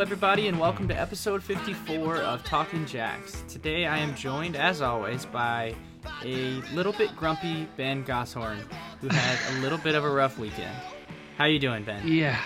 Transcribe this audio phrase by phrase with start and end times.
[0.00, 3.44] Hello, everybody, and welcome to episode 54 of Talking Jacks.
[3.48, 5.74] Today I am joined, as always, by
[6.24, 8.60] a little bit grumpy Ben Gosshorn,
[9.02, 10.74] who had a little bit of a rough weekend.
[11.36, 12.08] How you doing, Ben?
[12.08, 12.40] Yeah.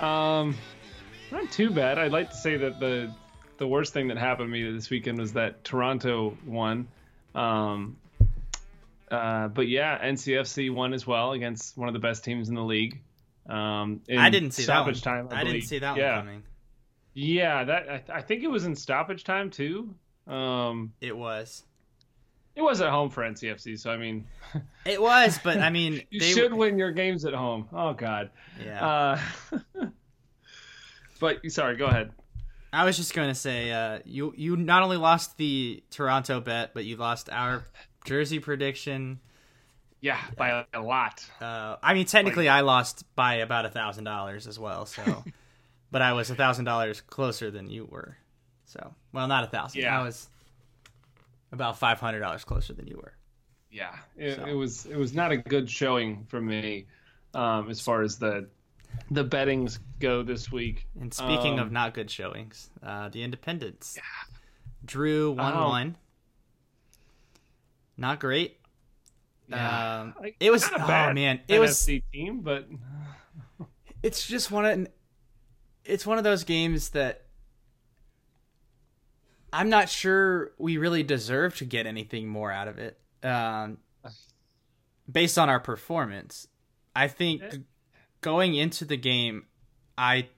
[0.00, 0.56] Um,
[1.30, 2.00] not too bad.
[2.00, 3.14] I'd like to say that the
[3.58, 6.88] the worst thing that happened to me this weekend was that Toronto won.
[7.36, 7.98] Um,
[9.12, 12.64] uh, but yeah, NCFC won as well against one of the best teams in the
[12.64, 13.00] league.
[13.48, 14.94] Um, I didn't see that one.
[14.94, 15.28] time.
[15.30, 16.16] I, I didn't see that yeah.
[16.16, 16.42] one coming.
[17.18, 19.94] Yeah, that I, I think it was in stoppage time too.
[20.26, 21.64] Um, It was.
[22.54, 24.26] it was at home for NCFC, so I mean,
[24.84, 27.68] It was, but I mean, you they should win your games at home.
[27.72, 28.28] Oh God.
[28.62, 28.86] Yeah.
[28.86, 29.20] Uh,
[31.20, 32.12] but sorry, go ahead.
[32.70, 36.74] I was just going to say, uh, you you not only lost the Toronto bet,
[36.74, 37.64] but you lost our
[38.04, 39.20] jersey prediction.
[40.02, 41.24] Yeah, by a, a lot.
[41.40, 44.84] Uh, I mean, technically, I lost by about a thousand dollars as well.
[44.84, 45.24] So,
[45.90, 48.16] but I was a thousand dollars closer than you were.
[48.64, 49.80] So, well, not a thousand.
[49.82, 49.98] Yeah.
[50.00, 50.28] I was
[51.52, 53.14] about five hundred dollars closer than you were.
[53.70, 54.44] Yeah, it, So.
[54.46, 56.86] it was it was not a good showing from me
[57.34, 58.48] um, as far as the
[59.10, 60.86] the bettings go this week.
[61.00, 63.98] And speaking Um, of not good showings, uh, the Independents
[64.84, 65.68] drew one Oh.
[65.68, 65.96] one.
[67.96, 68.58] Not great.
[69.48, 70.00] Yeah.
[70.00, 72.66] Um, it was not a oh bad man, it was NFC team, but
[74.02, 74.88] it's just one of
[75.86, 77.22] it's one of those games that
[79.52, 82.98] I'm not sure we really deserve to get anything more out of it.
[83.22, 83.78] Um,
[85.10, 86.48] based on our performance,
[86.94, 87.42] I think
[88.20, 89.46] going into the game,
[89.96, 90.28] I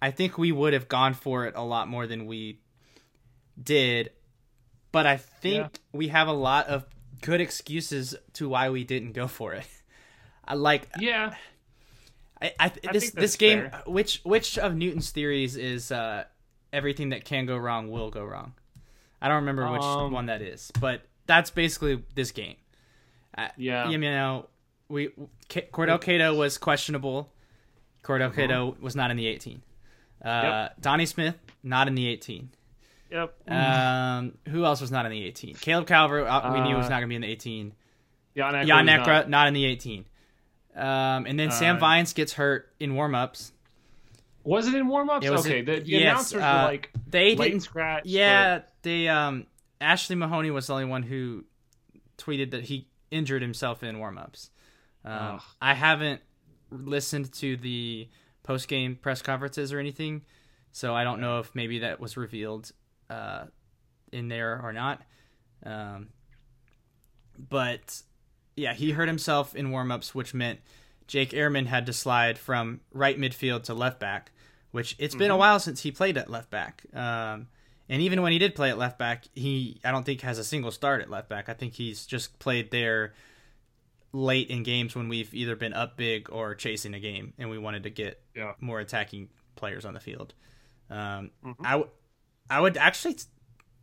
[0.00, 2.60] I think we would have gone for it a lot more than we
[3.62, 4.10] did.
[4.90, 5.78] But I think Yeah.
[5.92, 6.86] we have a lot of
[7.20, 9.66] good excuses to why we didn't go for it.
[10.44, 11.34] I like yeah,
[12.40, 13.82] I, I, this this game fair.
[13.86, 16.24] which which of Newton's theories is uh,
[16.72, 18.52] everything that can go wrong will go wrong.
[19.20, 22.54] I don't remember which Um, one that is, but that's basically this game.
[23.36, 23.88] Uh, Yeah.
[23.88, 24.46] you know,
[24.88, 25.10] we
[25.48, 27.32] K- Cordell Cato was questionable.
[28.04, 28.36] Cordell Uh-huh.
[28.36, 29.60] Cato was not in the 18.
[30.24, 32.50] Uh, Donnie Smith not in the 18.
[33.10, 35.54] yep, Um, who else was not in the 18?
[35.56, 37.72] Caleb Calvert, uh, we knew he was Uh, not going to be in the 18.
[38.36, 39.48] Jan Ekra Jan was Nekra, not- not.
[39.48, 40.04] in the 18.
[40.76, 43.52] Um, and then Sam Uh, Vines gets hurt in warm-ups.
[44.44, 45.26] Was it in warm ups?
[45.26, 46.02] It Okay, in- the, the yes,
[46.32, 47.60] announcers uh, were like They didn't.
[47.60, 48.04] scratch.
[48.06, 49.08] Yeah, they.
[49.08, 49.46] Um,
[49.80, 51.44] Ashley Mahoney was the only one who
[52.16, 54.50] tweeted that he injured himself in warm-ups.
[55.04, 56.20] Um, I haven't
[56.70, 58.08] listened to the
[58.42, 60.22] post-game press conferences or anything,
[60.72, 62.70] so I don't know if maybe that was revealed
[63.10, 63.44] uh,
[64.12, 65.00] in there or not.
[65.64, 66.08] Um,
[67.38, 68.02] but
[68.58, 70.60] yeah, he hurt himself in warm-ups, which meant
[71.06, 74.32] Jake Ehrman had to slide from right midfield to left back,
[74.72, 76.82] which it's been a while since he played at left back.
[76.92, 77.48] Um,
[77.88, 80.44] and even when he did play at left back, he I don't think has a
[80.44, 81.48] single start at left back.
[81.48, 83.14] I think he's just played there
[84.12, 87.58] late in games when we've either been up big or chasing a game, and we
[87.58, 88.52] wanted to get Yeah.
[88.60, 90.34] more attacking players on the field.
[90.90, 91.56] Um, Mhm.
[91.60, 91.90] I w-
[92.50, 93.24] I would actually t-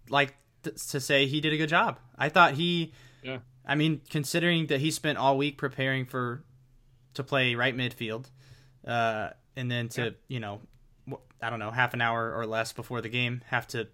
[0.10, 2.00] like th- to say he did a good job.
[2.18, 3.40] I thought he, Yeah.
[3.66, 6.44] I mean, considering that he spent all week preparing for
[7.16, 8.30] to play right midfield,
[8.86, 10.10] uh, and then to Yeah.
[10.28, 10.62] you know,
[11.42, 13.88] I don't know, half an hour or less before the game, have to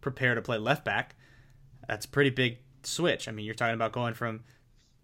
[0.00, 1.14] prepare to play left back.
[1.88, 3.28] That's a pretty big switch.
[3.28, 4.44] I mean, you're talking about going from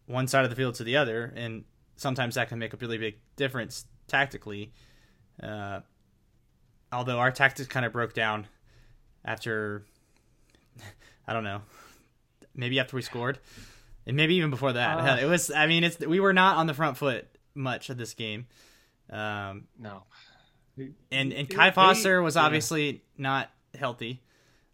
[0.06, 1.64] one side of the field to the other, and
[1.96, 4.72] sometimes that can make a really big difference tactically.
[5.42, 5.80] Uh,
[6.92, 8.46] although our tactics kind of broke down
[9.24, 9.84] after,
[11.26, 11.62] I don't know,
[12.58, 13.38] maybe after we scored,
[14.06, 14.98] and maybe even before that.
[14.98, 15.16] Uh.
[15.22, 15.50] it was.
[15.50, 18.46] I mean, it's we were not on the front foot much of this game.
[19.10, 20.02] Um, no.
[21.10, 22.43] and and Kai they- Foster was yeah.
[22.43, 24.20] obviously not healthy.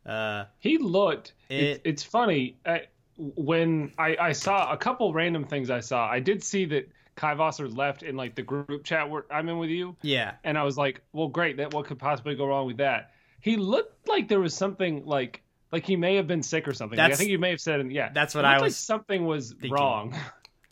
[0.04, 1.34] Uh, He looked.
[1.48, 2.58] It- it's, it's funny.
[2.66, 2.82] I,
[3.16, 7.36] when I, I saw a couple random things I saw, I did see that Kai
[7.36, 10.64] Foster left in like the group chat where I'm in with you, yeah, and I
[10.64, 11.58] was like, well, great.
[11.58, 13.12] That what could possibly go wrong with that?
[13.40, 15.42] He looked like there was something like
[15.74, 16.98] like he may have been sick or something.
[16.98, 19.26] Like, I think you may have said, yeah, that's what I looked like was something
[19.26, 19.70] was thinking.
[19.72, 20.16] wrong.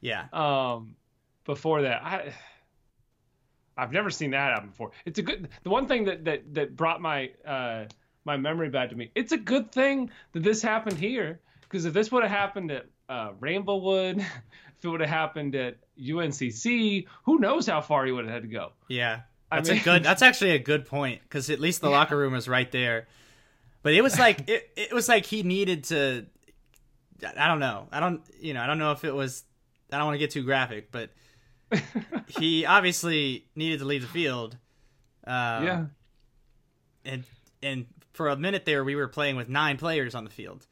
[0.00, 0.26] yeah.
[0.32, 0.94] um
[1.44, 2.32] before that i
[3.76, 6.76] i've never seen that happen before it's a good the one thing that that that
[6.76, 7.84] brought my uh
[8.24, 11.92] my memory back to me it's a good thing that this happened here because if
[11.92, 14.18] this would have happened at uh Ramblewood,
[14.78, 18.42] if it would have happened at uncc who knows how far he would have had
[18.42, 20.02] to go Yeah, I that's mean- a good.
[20.08, 23.08] That's actually a good point because at least the locker room is right there.
[23.82, 26.26] But it was like it, it was like he needed to.
[27.36, 27.88] I don't know.
[27.92, 28.22] I don't.
[28.40, 28.62] You know.
[28.62, 29.44] I don't know if it was.
[29.92, 31.10] I don't want to get too graphic, but
[32.28, 34.56] he obviously needed to leave the field.
[35.24, 35.84] Um, yeah
[37.04, 37.24] and
[37.62, 40.66] and for a minute there we were playing with nine players on the field,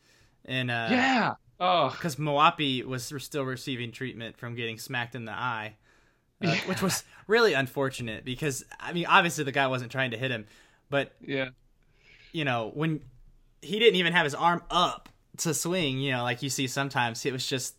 [0.44, 5.32] and uh, yeah, oh, because Moapi was still receiving treatment from getting smacked in the
[5.32, 5.76] eye,
[6.42, 6.56] uh, Yeah.
[6.66, 10.46] which was really unfortunate because I mean obviously the guy wasn't trying to hit him,
[10.88, 11.50] but yeah,
[12.32, 13.00] you know when
[13.62, 17.24] he didn't even have his arm up to swing, you know like you see sometimes
[17.26, 17.74] it was just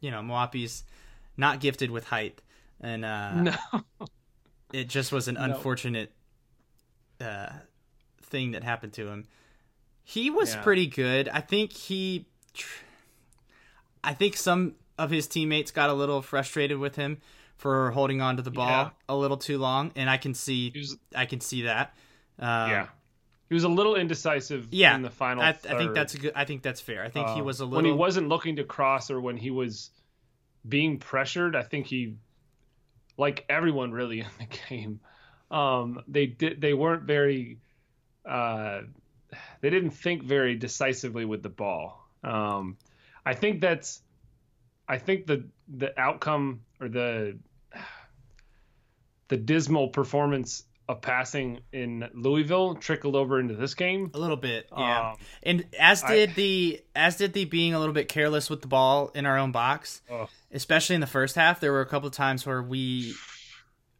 [0.00, 0.84] you know Moapi's
[1.36, 2.40] not gifted with height,
[2.80, 3.54] and uh, no,
[4.72, 5.42] it just was an No.
[5.44, 6.12] unfortunate
[7.20, 7.50] uh,
[8.22, 9.24] thing that happened to him.
[10.04, 10.62] He was Yeah.
[10.62, 11.28] pretty good.
[11.28, 12.84] I think he, tr-
[14.04, 17.18] I think some of his teammates got a little frustrated with him
[17.56, 18.90] for holding on to the ball Yeah.
[19.08, 21.94] a little too long, and I can see, was, I can see that.
[22.38, 22.86] Um, yeah,
[23.48, 24.68] he was a little indecisive.
[24.70, 24.94] yeah.
[24.96, 25.42] in the final.
[25.42, 26.32] I, I think that's a good.
[26.34, 27.04] I think that's fair.
[27.04, 27.76] I think he Uh, was a little.
[27.76, 29.90] when he wasn't looking to cross or when he was
[30.68, 31.54] being pressured.
[31.54, 32.16] I think he,
[33.16, 35.00] like everyone really in the game,
[35.50, 37.58] um, they did they weren't very,
[38.24, 38.80] uh,
[39.60, 42.04] they didn't think very decisively with the ball.
[42.24, 42.76] Um,
[43.24, 44.02] I think that's,
[44.88, 47.38] I think the the outcome or the
[49.28, 54.10] the dismal performance of passing in Louisville trickled over into this game.
[54.14, 55.10] a little bit, yeah.
[55.10, 58.62] Um, and as I- did the as did the being a little bit careless with
[58.62, 60.00] the ball in our own box.
[60.52, 63.14] especially in the first half there were a couple of times where we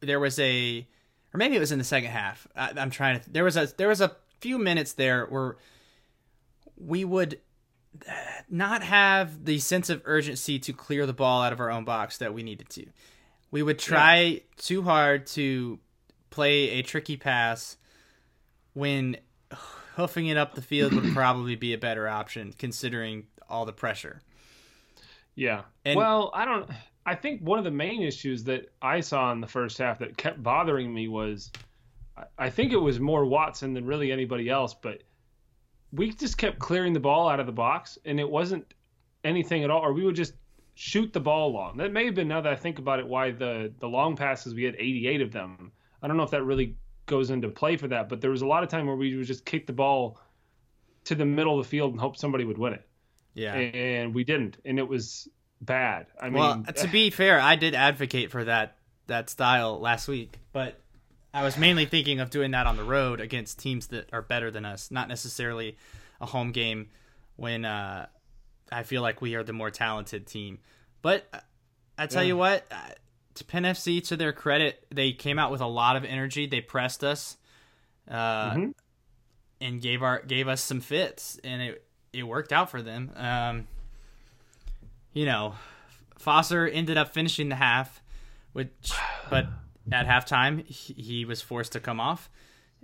[0.00, 0.86] there was a
[1.34, 3.66] or maybe it was in the second half I, i'm trying to there was a
[3.76, 5.56] there was a few minutes there where
[6.76, 7.40] we would
[8.48, 12.18] not have the sense of urgency to clear the ball out of our own box
[12.18, 12.86] that we needed to
[13.50, 15.78] we would try too hard to
[16.30, 17.76] play a tricky pass
[18.74, 19.16] when
[19.96, 24.20] hoofing it up the field would probably be a better option considering all the pressure
[25.34, 25.62] Yeah.
[25.84, 26.68] And- well, I don't.
[27.08, 30.16] I think one of the main issues that I saw in the first half that
[30.16, 31.52] kept bothering me was,
[32.36, 35.04] I- think it was more Watson than really anybody else, but
[35.92, 38.74] we just kept clearing the ball out of the box, and it wasn't
[39.22, 40.34] anything at all, or we would just
[40.74, 41.76] shoot the ball long.
[41.76, 44.52] That may have been now that I think about it, why the the long passes
[44.52, 45.70] we had 88 of them.
[46.02, 46.76] I don't know if that really
[47.06, 49.26] goes into play for that, but there was a lot of time where we would
[49.26, 50.18] just kick the ball
[51.04, 52.84] to the middle of the field and hope somebody would win it
[53.34, 55.28] yeah and we didn't, and it was
[55.60, 56.06] bad.
[56.20, 58.76] I mean, well, to be fair, I did advocate for that
[59.06, 60.80] that style last week, but
[61.32, 64.50] I was mainly thinking of doing that on the road against teams that are better
[64.50, 65.76] than us, not necessarily
[66.20, 66.88] a home game
[67.36, 68.06] when uh,
[68.72, 70.58] I feel like we are the more talented team.
[71.02, 71.40] But uh,
[71.98, 72.28] I tell Yeah.
[72.28, 72.66] you what,
[73.36, 76.46] to Penn FC, to their credit, they came out with a lot of energy.
[76.46, 77.36] They pressed us,
[78.08, 78.74] uh, Mhm.
[79.60, 83.12] and gave our gave us some fits, and it it worked out for them.
[83.16, 83.66] Um,
[85.12, 85.54] you know,
[86.18, 88.02] Foster ended up finishing the half,
[88.52, 88.70] which
[89.30, 89.46] but
[89.92, 92.28] at halftime he, he was forced to come off,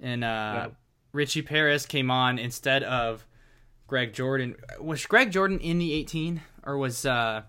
[0.00, 0.69] and uh, Yeah.
[1.12, 3.26] Richie Perez came on instead of
[3.87, 4.56] Greg Jordan.
[4.81, 7.43] Was Greg Jordan in the 18 or was uh,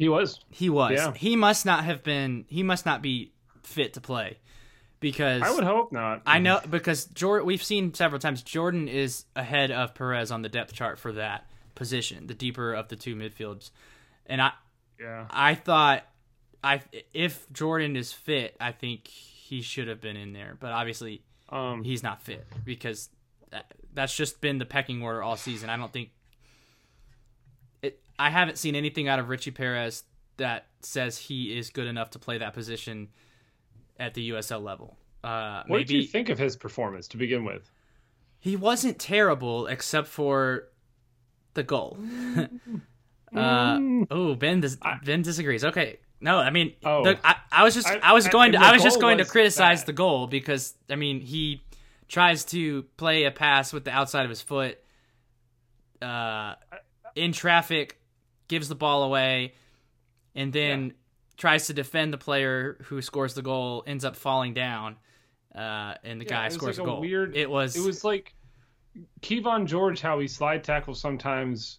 [0.00, 0.40] he was.
[0.50, 0.92] he was?
[0.92, 1.12] Yeah.
[1.12, 2.46] He must not have been.
[2.48, 3.32] He must not be
[3.62, 4.38] fit to play
[4.98, 6.22] because I would hope not.
[6.26, 7.46] I know because Jordan.
[7.46, 11.44] We've seen several times Jordan is ahead of Perez on the depth chart for that
[11.74, 13.70] position, the deeper of the two midfields,
[14.26, 14.52] and I
[14.98, 15.26] Yeah.
[15.30, 16.04] I thought
[16.64, 16.80] I
[17.12, 21.84] if Jordan is fit, I think he should have been in there, but obviously Um.
[21.84, 23.10] he's not fit because
[23.50, 25.68] that, that's just been the pecking order all season.
[25.70, 26.10] I don't think.
[28.20, 30.04] I haven't seen anything out of Richie Perez
[30.36, 33.08] that says he is good enough to play that position
[33.98, 34.96] at the USL level.
[35.24, 37.70] Uh, What maybe did you think of his performance to begin with?
[38.42, 40.68] he wasn't terrible except for
[41.54, 41.98] the goal.
[43.36, 43.78] uh,
[44.10, 45.64] oh, Ben dis- Ben disagrees.
[45.64, 47.04] Okay, no, I mean, Oh.
[47.04, 49.24] the, I, I was just I- I, was going to I was just going to
[49.26, 49.86] criticize bad.
[49.88, 51.62] the goal because I mean he
[52.08, 54.78] tries to play a pass with the outside of his foot
[56.02, 56.54] uh,
[57.14, 57.99] in traffic,
[58.50, 59.54] gives the ball away,
[60.34, 60.92] and then
[61.38, 64.96] tries to defend the player who scores the goal, ends up falling down,
[65.54, 67.00] uh, and the Yeah, guy it scores like a a goal.
[67.00, 68.34] weird- it was It was like
[69.22, 71.78] Kevon George, how he slide tackles sometimes.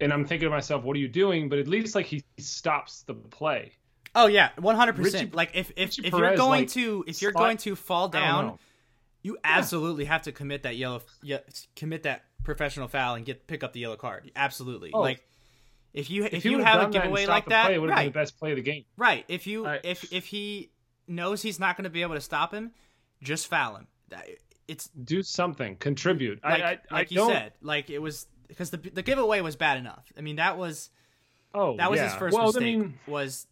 [0.00, 1.50] And I'm thinking to myself, what are you doing?
[1.50, 3.72] But at least like he stops the play.
[4.14, 5.34] Oh yeah, one hundred percent.
[5.34, 8.08] Like if if, Richie if you're going like, to if you're slot- going to fall
[8.08, 8.58] down,
[9.22, 11.38] you absolutely have to commit that yellow yeah,
[11.76, 14.30] commit that professional foul and get pick up the yellow card.
[14.34, 14.90] Absolutely.
[14.94, 15.00] Oh.
[15.00, 15.22] like
[15.92, 17.90] if you if, If, you would've a done that giveaway like that, play, it would
[17.90, 18.84] have been right, the best play of the game.
[18.96, 19.24] right.
[19.28, 20.70] If you I- if if he
[21.08, 22.70] knows he's not going to be able to stop him,
[23.22, 23.86] just foul him.
[24.68, 26.40] It's Do something, contribute.
[26.44, 29.40] like I, I, like I you don't, said, like it was because the the giveaway
[29.40, 30.04] was bad enough.
[30.16, 30.90] I mean that was
[31.52, 32.04] Oh, that was yeah.
[32.10, 32.62] his first well, mistake.
[32.62, 33.46] I mean, was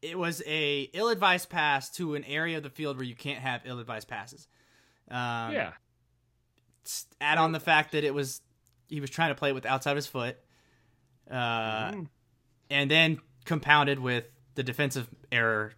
[0.00, 3.60] it was a ill-advised pass to an area of the field where you can't have
[3.66, 4.48] ill-advised passes.
[5.10, 5.72] Um, yeah.
[7.20, 8.40] Add on the fact that it was
[8.88, 10.38] he was trying to play it with outside of his foot,
[11.30, 12.08] uh, Mhm.
[12.70, 15.72] and then compounded with the defensive error.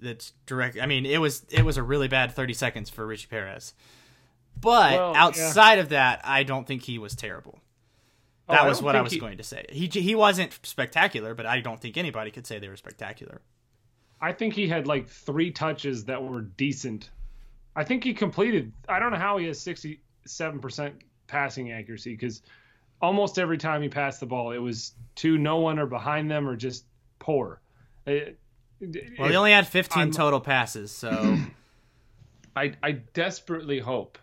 [0.00, 0.78] That's direct.
[0.80, 3.74] I mean, it was it was a really bad thirty seconds for Richie Perez.
[4.60, 5.22] But Well, yeah.
[5.24, 7.58] outside of that, I don't think he was terrible.
[8.48, 9.64] Oh, That I was don't what I was he- going to say.
[9.70, 13.40] He he wasn't spectacular, but I don't think anybody could say they were spectacular.
[14.20, 17.10] I think he had like three touches that were decent.
[17.76, 18.72] I think he completed.
[18.88, 22.42] I don't know how he has sixty-seven percent passing accuracy because
[23.00, 26.48] almost every time he passed the ball, it was to no one or behind them
[26.48, 26.84] or just
[27.18, 27.60] poor.
[28.06, 28.38] It-
[29.18, 31.36] Well, he only had 15 I'm- total passes, so
[32.56, 34.18] I I desperately hope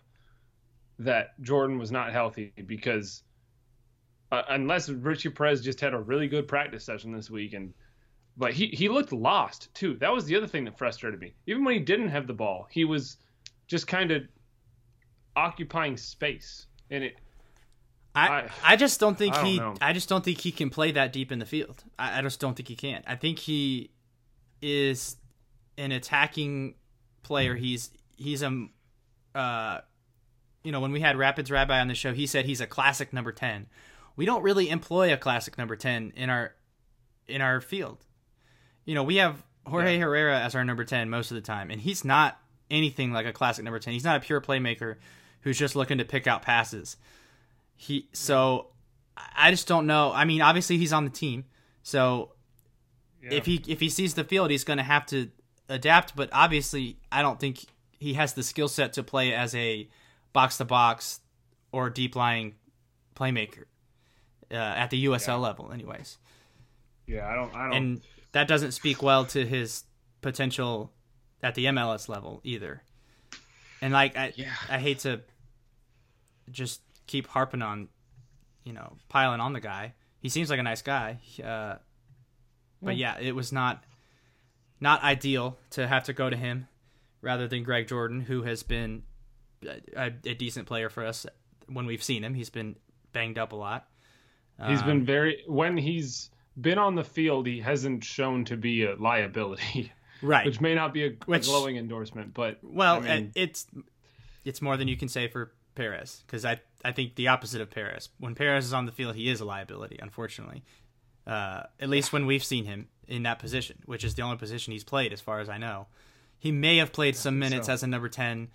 [0.98, 3.22] that Jordan was not healthy because
[4.32, 7.74] uh, unless Richie Perez just had a really good practice session this week and
[8.38, 9.94] but he he looked lost too.
[9.96, 11.34] That was the other thing that frustrated me.
[11.46, 13.18] Even when he didn't have the ball, he was
[13.66, 14.22] just kind of
[15.36, 17.16] occupying space and it
[18.16, 19.74] I, I- just don't think I don't he know.
[19.80, 21.84] I just don't think he can play that deep in the field.
[21.98, 23.02] I, I just don't think he can.
[23.06, 23.90] I think he
[24.62, 25.16] is
[25.78, 26.74] an attacking
[27.22, 27.54] player.
[27.54, 28.66] He's he's a
[29.34, 29.80] uh,
[30.64, 33.12] you know when we had Rapids Rabbi on the show, he said he's a classic
[33.12, 33.66] number ten.
[34.16, 36.54] We don't really employ a classic number ten in our
[37.26, 37.98] in our field.
[38.84, 41.80] You know we have Jorge Herrera as our number ten most of the time, and
[41.80, 43.92] he's not anything like a classic number ten.
[43.92, 44.96] He's not a pure playmaker
[45.42, 46.96] who's just looking to pick out passes.
[47.76, 48.68] He so
[49.36, 50.12] I just don't know.
[50.12, 51.44] I mean, obviously he's on the team,
[51.82, 52.32] so
[53.22, 55.30] if he if he sees the field, he's going to have to
[55.68, 56.16] adapt.
[56.16, 57.64] But obviously, I don't think
[57.98, 59.88] he has the skill set to play as a
[60.32, 61.20] box to box
[61.72, 62.54] or deep lying
[63.14, 63.64] playmaker
[64.50, 66.18] uh, at the USL level, anyways.
[67.06, 68.00] yeah, I don't I don't And
[68.32, 69.84] that doesn't speak well to his
[70.20, 70.92] potential
[71.42, 72.82] at the MLS level either.
[73.80, 74.52] And like I, Yeah.
[74.68, 75.20] I hate to
[76.50, 77.88] just keep harping on,
[78.64, 79.94] you know, piling on the guy.
[80.20, 81.76] He seems like a nice guy, uh,
[82.82, 83.84] but yeah, it was not
[84.80, 86.68] not ideal to have to go to him
[87.22, 89.02] rather than Greg Jordan, who has been
[89.96, 91.26] a, a decent player for us
[91.66, 92.34] when we've seen him.
[92.34, 92.76] He's been
[93.12, 93.88] banged up a lot.
[94.66, 98.84] He's Um, been very when he's been on the field, he hasn't shown to be
[98.84, 100.46] a liability, right.
[100.46, 103.66] which may not be a, a Which- glowing endorsement, but Well, I mean- it's
[104.44, 107.70] it's more than you can say for Perez because I I think the opposite of
[107.70, 108.08] Perez.
[108.18, 109.98] When Perez is on the field, he is a liability.
[110.00, 110.62] Unfortunately,
[111.26, 114.72] uh, at least when we've seen him in that position, which is the only position
[114.72, 115.86] he's played, as far as I know.
[116.38, 117.72] He may have played some minutes so.
[117.72, 118.48] as a number ten,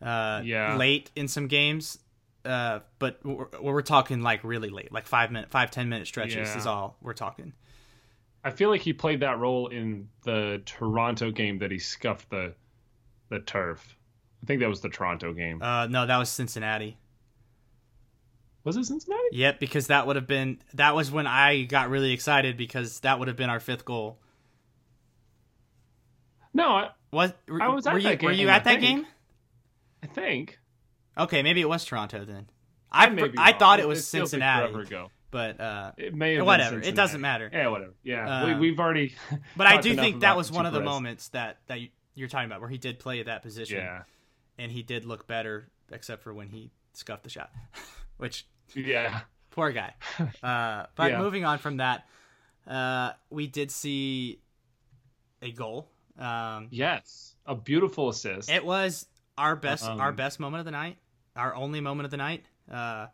[0.00, 0.76] uh, Yeah.
[0.76, 1.98] late in some games,
[2.44, 6.48] uh, but we're, we're talking like really late, like five minute, five ten minute stretches
[6.48, 6.58] Yeah.
[6.58, 7.52] is all we're talking.
[8.44, 12.54] I feel like he played that role in the Toronto game that he scuffed the
[13.28, 13.96] the turf.
[14.42, 15.62] I think that was the Toronto game.
[15.62, 16.98] Uh, no, that was Cincinnati.
[18.64, 19.22] Was it Cincinnati?
[19.32, 23.18] Yep, because that would have been that was when I got really excited because that
[23.18, 24.18] would have been our fifth goal.
[26.54, 28.64] No, I, Was were, I was at were you that were game, you I at
[28.64, 28.82] that think.
[28.82, 29.06] game?
[30.02, 30.58] I think.
[31.16, 32.46] Okay, maybe it was Toronto then.
[32.90, 35.10] I be I thought it was like Cincinnati, forever ago.
[35.30, 37.48] but uh, It may have Whatever, it doesn't matter.
[37.50, 37.94] Yeah, whatever.
[38.02, 39.14] Yeah, Um, we, we've already.
[39.56, 42.46] but I do think that was one of the moments that that you, you're talking
[42.46, 44.02] about where he did play at that position, Yeah,
[44.58, 47.50] and he did look better, except for when he scuffed the shot,
[48.18, 49.20] which yeah.
[49.50, 49.94] poor guy.
[50.42, 51.18] Uh, but Yeah.
[51.20, 52.06] moving on from that,
[52.66, 54.40] uh, we did see
[55.40, 55.88] a goal.
[56.18, 58.50] Um, Yes, a beautiful assist.
[58.50, 59.06] It was
[59.38, 60.96] our best Um, our best moment of the night,
[61.36, 62.44] our only moment of the night.
[62.70, 63.06] Uh,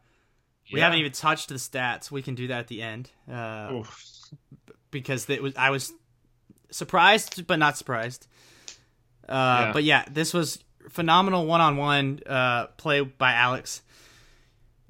[0.73, 0.85] we Yeah.
[0.87, 2.11] haven't even touched the stats.
[2.11, 3.83] We can do that at the end uh,
[4.91, 5.93] because it was I was
[6.71, 8.27] surprised but not surprised.
[9.29, 9.33] Uh,
[9.67, 9.73] Yeah.
[9.73, 13.83] But yeah, this was phenomenal one on one uh, play by Alex.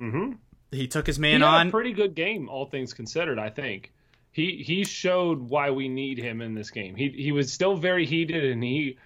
[0.00, 0.32] Mm-hmm.
[0.70, 1.68] He took his He man had on.
[1.68, 3.38] a pretty good game, all things considered.
[3.38, 3.92] I think
[4.32, 6.94] he he showed why we need him in this game.
[6.96, 8.98] He he was still very heated, and he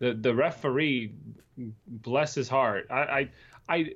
[0.00, 1.12] the the referee,
[1.86, 2.88] bless his heart.
[2.90, 3.28] I I,
[3.68, 3.90] I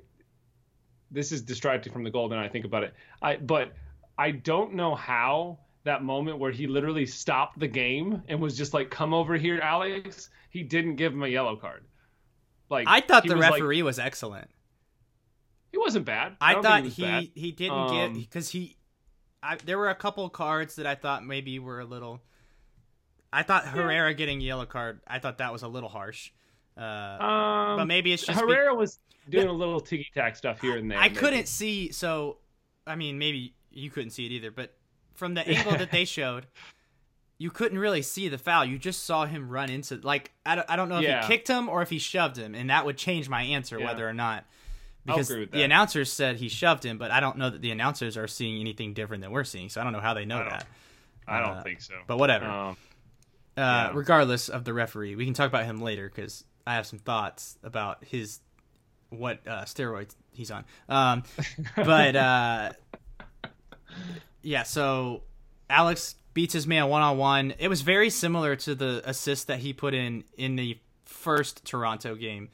[1.11, 2.29] this is distracting from the goal.
[2.29, 2.93] Then I think about it.
[3.21, 3.73] I but
[4.17, 8.73] I don't know how that moment where he literally stopped the game and was just
[8.73, 11.83] like, "Come over here, Alex." He didn't give him a yellow card.
[12.69, 14.49] Like I thought the was like- referee was excellent.
[15.79, 16.35] Wasn't bad.
[16.41, 17.27] I, don't thought he bad.
[17.35, 18.75] he didn't Um, get because he.
[19.41, 22.21] I, there were a couple cards that I thought maybe were a little.
[23.31, 25.01] I thought Herrera getting yellow card.
[25.07, 26.31] I thought that was a little harsh.
[26.77, 30.59] Uh, Um, but maybe it's just be- Herrera was doing a little ticky tack stuff
[30.61, 30.97] here and there.
[30.97, 31.15] I maybe.
[31.15, 31.91] couldn't see.
[31.91, 32.37] So,
[32.87, 34.49] I mean, maybe you couldn't see it either.
[34.51, 34.75] But
[35.13, 36.47] from the angle that they showed,
[37.37, 38.65] you couldn't really see the foul.
[38.65, 41.21] You just saw him run into like I don't, I don't know if Yeah.
[41.21, 43.85] he kicked him or if he shoved him, and that would change my answer Yeah.
[43.85, 44.45] whether or not.
[45.09, 48.27] Because the announcers said he shoved him, but I don't know that the announcers are
[48.27, 50.67] seeing anything different than we're seeing, so I don't know how they know I that.
[51.27, 51.95] I don't Uh, think so.
[52.07, 52.45] But whatever.
[52.45, 52.77] Um,
[53.57, 53.91] uh, yeah.
[53.93, 57.57] Regardless of the referee, we can talk about him later because I have some thoughts
[57.63, 58.39] about his
[59.09, 60.65] what uh, steroids he's on.
[60.87, 61.23] Um,
[61.75, 62.71] but uh,
[64.41, 65.23] yeah, so
[65.69, 67.53] Alex beats his man one on one.
[67.59, 72.15] It was very similar to the assist that he put in in the first Toronto
[72.15, 72.49] game.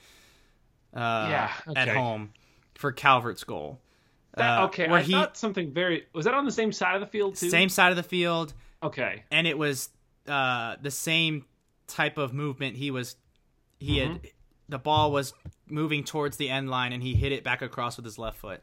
[0.94, 2.32] Uh, Yeah, at home
[2.75, 3.79] for Calvert's goal.
[4.36, 6.05] that- Uh, okay, where I he thought something very.
[6.13, 7.50] Was that on the same side of the field too?
[7.50, 8.53] same side of the field,
[8.84, 9.24] Okay.
[9.32, 9.89] and it was
[10.27, 11.46] uh, the same
[11.88, 12.75] type of movement.
[12.75, 13.15] He was
[13.79, 14.25] he had Mm-hmm.
[14.70, 15.34] the ball was
[15.67, 18.62] moving towards the end line, and he hit it back across with his left foot.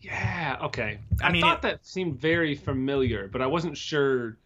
[0.00, 0.58] Yeah.
[0.62, 0.98] Okay.
[1.20, 4.36] I I, mean, thought it- that seemed very familiar, but I wasn't sure.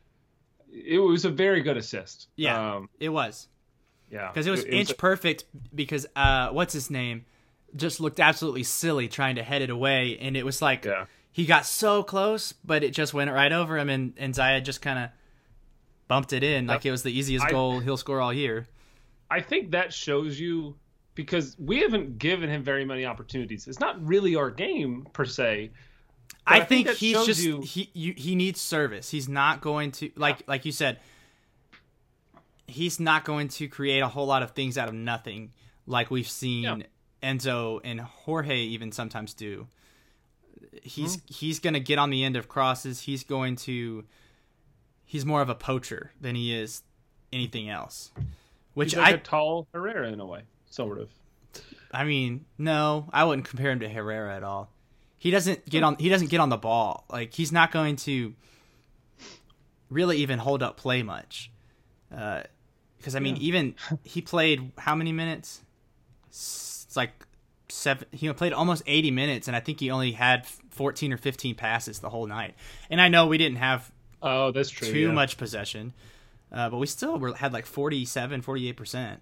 [0.72, 2.28] It was a very good assist.
[2.36, 2.76] Yeah.
[2.76, 3.48] Um, It was
[4.10, 4.28] yeah.
[4.28, 5.44] because it was inch perfect.
[5.74, 7.26] Because uh, what's his name
[7.76, 11.06] just looked absolutely silly trying to head it away, and it was like Yeah.
[11.32, 14.82] he got so close, but it just went right over him, and and Zayed just
[14.82, 15.10] kind of
[16.08, 18.66] bumped it in like it was the easiest I- goal he'll score all year.
[19.30, 20.74] I think that shows you
[21.14, 23.68] because we haven't given him very many opportunities.
[23.68, 25.70] It's not really our game per se.
[26.46, 29.10] I, I think think, he's just you- he you, he needs service.
[29.10, 30.98] He's not going to like like you said.
[32.66, 35.52] He's not going to create a whole lot of things out of nothing,
[35.86, 36.76] like we've seen Yeah.
[37.22, 39.66] Enzo and Jorge even sometimes do.
[40.82, 41.20] He's Hmm.
[41.26, 43.02] he's going to get on the end of crosses.
[43.02, 44.04] He's going to.
[45.04, 46.82] He's more of a poacher than he is
[47.32, 48.12] anything else.
[48.74, 51.10] Which He's like I a tall Herrera in a way, sort of.
[51.92, 54.70] I mean, no, I wouldn't compare him to Herrera at all.
[55.18, 55.96] He doesn't get on.
[55.98, 57.04] He doesn't get on the ball.
[57.10, 58.34] Like he's not going to
[59.90, 61.50] really even hold up play much.
[62.14, 62.42] Uh,
[62.98, 63.42] Because I mean, Yeah.
[63.42, 65.62] even he played how many minutes?
[66.90, 67.12] It's like
[67.68, 68.08] seven.
[68.10, 72.00] He played almost eighty minutes, and I think he only had fourteen or fifteen passes
[72.00, 72.56] the whole night.
[72.90, 74.88] And I know we didn't have Oh, that's true.
[74.90, 75.12] too yeah.
[75.12, 75.92] much possession,
[76.50, 79.20] uh, but we still were, had like 47, 48 percent.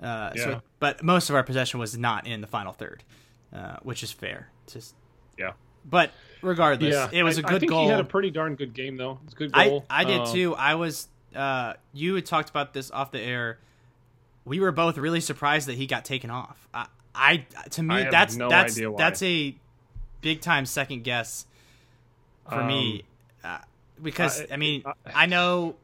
[0.00, 0.42] Uh, Yeah.
[0.44, 3.02] so, but most of our possession was not in the final third,
[3.52, 4.48] uh, which is fair.
[4.72, 4.94] Just,
[5.36, 5.54] Yeah.
[5.84, 7.82] but regardless, Yeah, it was I- a good I think goal.
[7.86, 9.18] He had a pretty darn good game though.
[9.24, 9.86] It's a good I goal.
[9.90, 10.54] I did Um, too.
[10.54, 11.08] I was.
[11.34, 13.58] Uh, you had talked about this off the air.
[14.44, 16.66] We were both really surprised that he got taken off.
[16.74, 17.36] I, I
[17.70, 19.54] to me I that's no that's that's a
[20.20, 21.46] big time second guess
[22.48, 23.04] for me
[23.44, 23.58] uh,
[24.02, 25.76] because Um, I- mean I- I know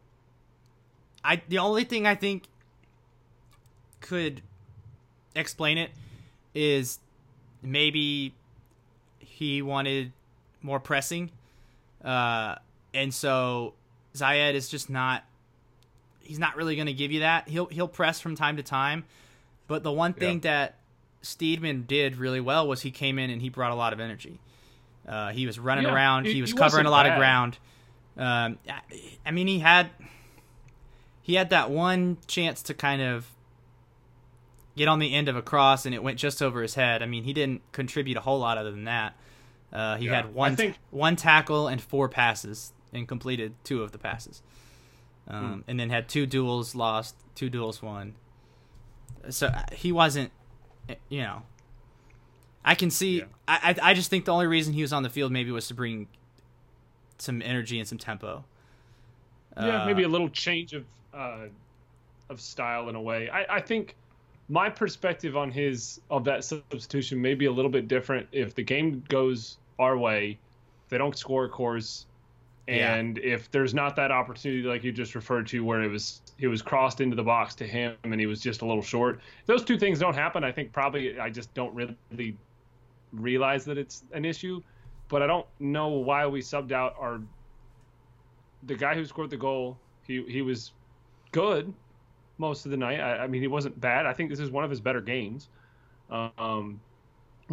[1.24, 2.44] I the only thing I think
[4.00, 4.42] could
[5.34, 5.90] explain it
[6.54, 6.98] is
[7.62, 8.32] maybe
[9.18, 10.12] he wanted
[10.62, 11.30] more pressing
[12.04, 12.54] uh,
[12.94, 13.74] and so
[14.14, 15.24] Zayed is just not
[16.28, 17.48] he's not really going to give you that.
[17.48, 19.04] He'll he'll press from time to time.
[19.66, 20.76] But the one thing that
[21.22, 24.38] Steedman did really well was he came in and he brought a lot of energy.
[25.06, 26.26] Uh, he was running Yeah, around.
[26.26, 27.58] he- he was he covering a wasn't lot of ground.
[28.16, 28.80] Um, I-
[29.26, 29.90] I mean he had
[31.22, 33.26] he had that one chance to kind of
[34.76, 37.02] get on the end of a cross and it went just over his head.
[37.02, 39.16] I mean, he didn't contribute a whole lot other than that.
[39.72, 43.92] Uh, he Yeah, had one think- one tackle and four passes and completed two of
[43.92, 44.42] the passes.
[45.28, 45.34] Hmm.
[45.34, 48.14] Um, And then had two duels lost, two duels won.
[49.30, 50.30] So uh, he wasn't,
[50.88, 51.42] eh, you know.
[52.64, 53.18] I can see.
[53.18, 53.24] Yeah.
[53.46, 55.68] I, I I just think the only reason he was on the field maybe was
[55.68, 56.08] to bring
[57.18, 58.44] some energy and some tempo.
[59.56, 61.46] Yeah, Uh, maybe a little change of uh,
[62.28, 63.28] of style in a way.
[63.30, 63.96] I, I think
[64.48, 68.62] my perspective on his of that substitution may be a little bit different if the
[68.62, 70.38] game goes our way,
[70.90, 72.06] they don't score, of course,
[72.68, 72.94] Yeah.
[72.96, 76.48] and if there's not that opportunity like you just referred to where it was it
[76.48, 79.20] was crossed into the box to him and he was just a little short.
[79.46, 82.36] Those two things don't happen, I think probably I just don't really
[83.12, 84.62] realize that it's an issue.
[85.08, 87.20] But I don't know why we subbed out our
[88.64, 90.72] the guy who scored the goal, he he was
[91.32, 91.72] good
[92.36, 93.00] most of the night.
[93.00, 94.06] I, I mean, he wasn't bad.
[94.06, 95.48] I think this is one of his better games.
[96.10, 96.80] Um,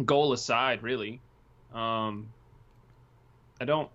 [0.04, 1.20] goal aside, really,
[1.74, 2.28] um,
[3.60, 3.90] I don't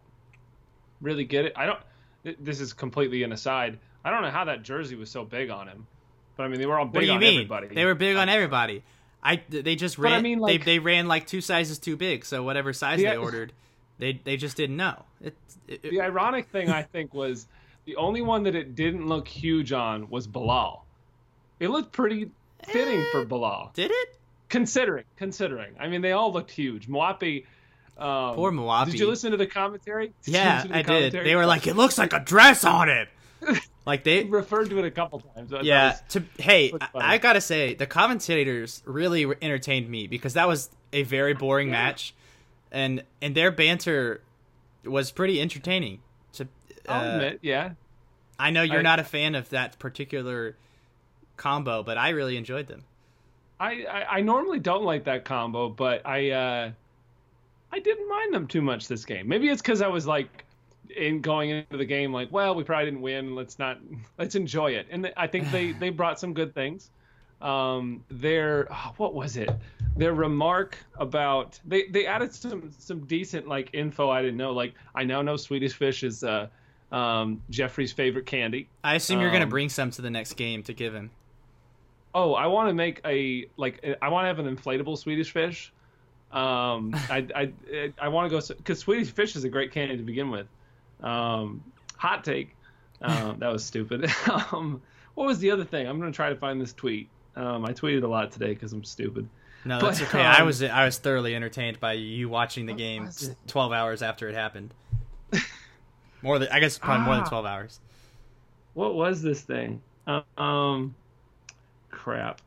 [1.02, 1.54] really get it.
[1.56, 1.80] I don't.
[2.40, 3.80] This is completely an aside.
[4.06, 5.88] I don't know how that jersey was so big on him,
[6.38, 7.34] but I mean, they were all big What do you on mean?
[7.40, 7.68] everybody.
[7.68, 8.84] They were big on um, everybody.
[9.24, 12.26] I they just But I mean, they like- they ran like two sizes too big.
[12.26, 13.12] So whatever size Yeah.
[13.12, 13.54] they ordered,
[14.00, 15.06] they they just didn't know.
[15.22, 15.36] It,
[15.68, 17.48] it, The ironic thing I think was
[17.86, 20.86] the only one that it didn't look huge on was Bilal.
[21.60, 22.32] It looked pretty
[22.64, 23.72] fitting for eh, Bilal.
[23.74, 24.18] did it?
[24.50, 27.46] considering considering i mean they all looked huge Mwapi,
[27.98, 28.92] um, Poor Mwapi.
[28.92, 31.14] did you listen to the commentary Did Yeah, the I did.
[31.14, 33.10] They were like, it looks like a dress on it.
[33.84, 35.52] Like they referred to it a couple times.
[35.64, 35.98] yeah.
[36.10, 41.02] To hey, I, I, gotta say the commentators really entertained me because that was a
[41.02, 41.74] very boring yeah.
[41.74, 42.14] match,
[42.72, 44.22] and and their banter
[44.86, 46.00] was pretty entertaining.
[46.34, 47.72] To uh, I'll admit, yeah.
[48.38, 50.56] I know you're I, not a fan of that particular
[51.38, 52.84] combo, but I really enjoyed them.
[53.60, 56.72] I, I, I normally don't like that combo, but I uh,
[57.72, 59.28] I didn't mind them too much this game.
[59.28, 60.46] Maybe it's because I was like
[60.96, 63.36] in going into the game like, well, we probably didn't win.
[63.36, 63.80] Let's not
[64.18, 64.88] let's enjoy it.
[64.90, 66.90] And I think they they brought some good things.
[67.42, 69.50] Um, their oh, what was it?
[69.96, 74.52] Their remark about they they added some some decent like info I didn't know.
[74.52, 76.48] Like I now know Swedish fish is uh,
[76.92, 78.68] um, Jeffrey's favorite candy.
[78.84, 81.10] I assume you're gonna um, bring some to the next game to give him.
[82.14, 85.72] Oh, I want to make a like I want to have an inflatable Swedish fish.
[86.34, 90.04] Um, I I I want to go because Swedish fish is a great candy to
[90.04, 90.48] begin with.
[91.02, 91.64] Um,
[91.98, 92.56] hot take.
[93.02, 94.10] Um, that was stupid.
[94.52, 94.82] um,
[95.16, 95.88] what was the other thing?
[95.88, 97.10] I'm gonna try to find this tweet.
[97.36, 99.28] Um, I tweeted a lot today because I'm stupid.
[99.64, 100.22] No, that's but, okay.
[100.22, 103.10] I um, was I was thoroughly entertained by you watching the game
[103.48, 104.74] 12 hours after it happened.
[106.22, 107.30] more than I guess probably ah, more than ah.
[107.30, 107.80] 12 hours.
[108.74, 109.82] What was this thing?
[110.38, 110.96] Um,
[111.90, 112.42] crap.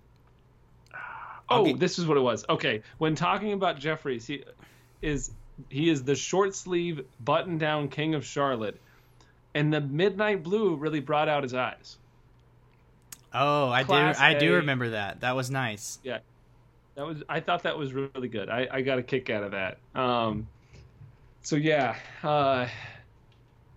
[1.49, 1.79] Oh, get...
[1.79, 2.45] this is what it was.
[2.49, 4.45] Okay, when talking about Jeffries, he
[5.03, 5.31] is
[5.69, 8.81] he is the short sleeve button down king of Charlotte,
[9.55, 11.99] and the midnight blue really brought out his eyes.
[13.33, 14.25] Oh, I Class do.
[14.25, 15.21] I do remember that.
[15.21, 15.99] That was nice.
[16.03, 16.19] Yeah,
[16.95, 17.23] that was.
[17.29, 18.49] I thought that was really good.
[18.49, 19.79] I, I got a kick out of that.
[19.95, 20.47] Um,
[21.43, 22.67] so yeah, uh,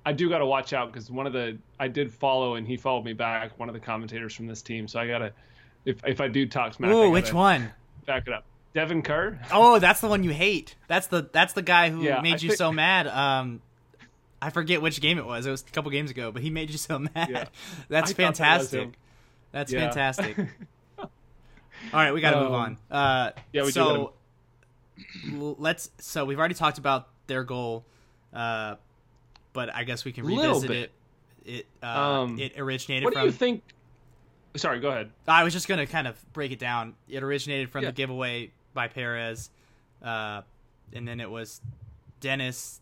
[0.05, 2.77] I do got to watch out because one of the I did follow and he
[2.77, 3.59] followed me back.
[3.59, 4.87] One of the commentators from this team.
[4.87, 5.33] So I gotta
[5.87, 6.91] if if I do talk smack.
[6.91, 7.71] Ooh, which one?
[8.05, 8.43] Back it up.
[8.73, 9.39] Devin Kerr.
[9.51, 10.75] Oh, that's the one you hate.
[10.87, 12.57] That's the that's the guy who yeah, made I you think...
[12.57, 13.07] so mad.
[13.07, 13.61] Um,
[14.41, 15.45] I forget which game it was.
[15.45, 17.29] It was a couple games ago, but he made you so mad.
[17.29, 17.45] Yeah.
[17.89, 18.91] That's I fantastic.
[18.91, 18.97] That
[19.51, 19.79] that's yeah.
[19.79, 20.37] fantastic.
[20.99, 21.07] All
[21.93, 22.77] right, we got to um, move on.
[22.91, 24.13] Uh, yeah, we so
[25.25, 25.55] do.
[25.57, 25.89] let's.
[25.99, 27.85] So we've already talked about their goal,
[28.33, 28.75] uh,
[29.53, 30.91] but I guess we can revisit it.
[31.45, 33.05] It uh, um, it originated.
[33.05, 33.63] What from, do you think?
[34.57, 35.11] Sorry, go ahead.
[35.27, 36.95] I was just gonna kind of break it down.
[37.07, 37.89] It originated from yeah.
[37.89, 39.49] the giveaway by Perez,
[40.03, 40.41] uh,
[40.93, 41.61] and then it was
[42.19, 42.81] Dennis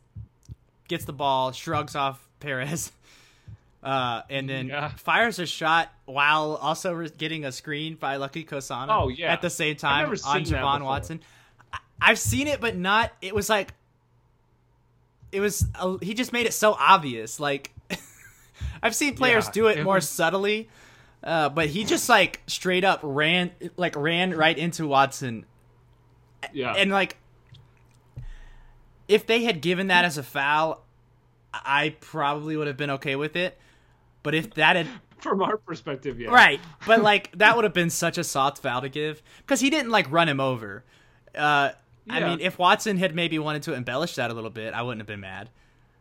[0.87, 2.91] gets the ball, shrugs off Perez,
[3.83, 4.89] uh, and then yeah.
[4.89, 8.87] fires a shot while also re- getting a screen by Lucky Mkosana.
[8.89, 11.21] Oh yeah, at the same time on Javon Watson.
[11.73, 13.11] I- I've seen it, but not.
[13.21, 13.73] It was like
[15.31, 15.65] it was.
[15.75, 17.39] Uh, he just made it so obvious.
[17.39, 17.71] Like
[18.83, 20.09] I've seen players yeah, do it, it more was...
[20.09, 20.69] subtly.
[21.25, 25.45] Uh, but he just like straight up ran like ran right into Watson
[26.53, 26.73] yeah.
[26.73, 27.17] And like
[29.07, 30.83] if they had given that as a foul,
[31.53, 33.57] I probably would have been okay with it.
[34.23, 34.87] But if that had
[35.19, 36.29] from our perspective, yeah.
[36.29, 36.59] Right.
[36.85, 39.91] But like that would have been such a soft foul to give cuz he didn't
[39.91, 40.83] like run him over.
[41.33, 41.71] Uh
[42.05, 42.13] yeah.
[42.13, 45.01] I mean, if Watson had maybe wanted to embellish that a little bit, I wouldn't
[45.01, 45.49] have been mad.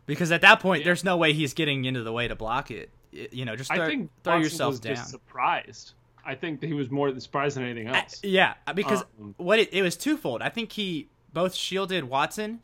[0.06, 0.84] Because at that point, yeah.
[0.84, 2.90] there's no way he's getting into the way to block it.
[3.33, 4.96] You know, just throw, I think throw Watson yourself was down.
[4.96, 5.92] Surprised.
[6.27, 8.20] I think he was more surprised than anything else.
[8.24, 10.42] I, yeah, because um, what it, it was twofold.
[10.42, 12.61] I think he both shielded Watson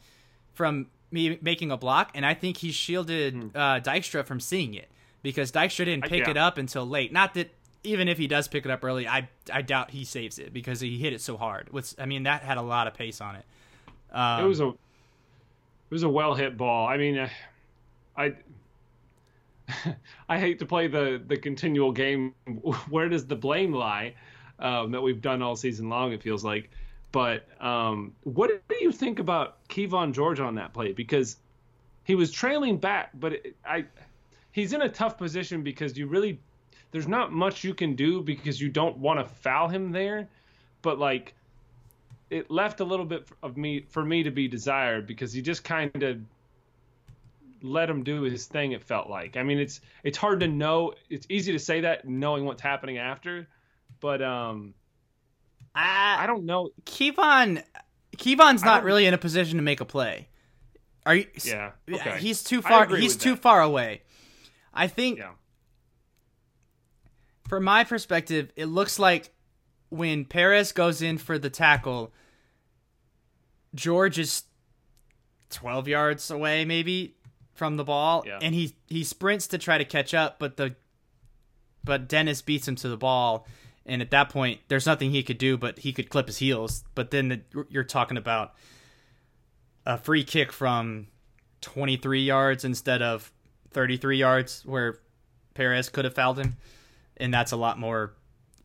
[0.55, 3.49] from me making a block, and I think he shielded hmm.
[3.55, 4.89] uh, Dykstra from seeing it
[5.23, 6.31] because Dykstra didn't pick yeah.
[6.31, 7.13] it up until late.
[7.13, 7.51] Not that
[7.83, 10.81] even if he does pick it up early, I I doubt he saves it because
[10.81, 11.73] he hit it so hard.
[11.73, 13.45] With I mean that had a lot of pace on it.
[14.13, 14.75] Um, it was a it
[15.91, 16.87] was a well hit ball.
[16.87, 17.29] I mean, uh,
[18.17, 18.35] I
[20.29, 22.35] I hate to play the the continual game.
[22.91, 24.15] Where does the blame lie?
[24.59, 26.13] Um, that we've done all season long.
[26.13, 26.71] It feels like.
[27.13, 30.93] But um, what do you think about Kevon George on that play?
[30.93, 31.37] Because
[32.05, 33.87] he was trailing back, but it, I
[34.53, 36.39] he's in a tough position because you really
[36.93, 40.29] there's not much you can do because you don't want to foul him there.
[40.83, 41.35] But like
[42.31, 45.65] it left a little bit of me for me to be desired because he just
[45.65, 46.21] kind of
[47.63, 48.73] let him do his thing.
[48.73, 49.37] It felt like.
[49.37, 50.95] I mean, it's it's hard to know.
[51.09, 53.49] It's easy to say that knowing what's happening after,
[54.01, 54.75] but um,
[55.75, 56.71] I, I don't know.
[56.85, 57.63] Kevon,
[58.17, 60.29] Kevon's not really in a position to make a play.
[61.07, 61.27] Are you?
[61.45, 61.73] Yeah.
[61.91, 62.19] Okay.
[62.19, 62.87] He's too far.
[62.95, 63.43] He's too that.
[63.43, 64.03] far away.
[64.73, 65.19] I think.
[65.19, 65.31] Yeah.
[67.49, 69.33] From my perspective, it looks like
[69.89, 72.13] when Perez goes in for the tackle,
[73.75, 74.45] George is
[75.51, 77.17] 12 yards away, maybe
[77.61, 78.39] from the ball, yeah.
[78.41, 80.75] and he he sprints to try to catch up, but the
[81.85, 83.47] but Dennis beats him to the ball,
[83.85, 86.85] and at that point, there's nothing he could do, but he could clip his heels.
[86.95, 88.55] But then the, you're talking about
[89.85, 91.09] a free kick from
[91.61, 93.31] 23 yards instead of
[93.73, 94.99] 33 yards, where
[95.53, 96.57] Perez could have fouled him,
[97.19, 98.15] and that's a lot more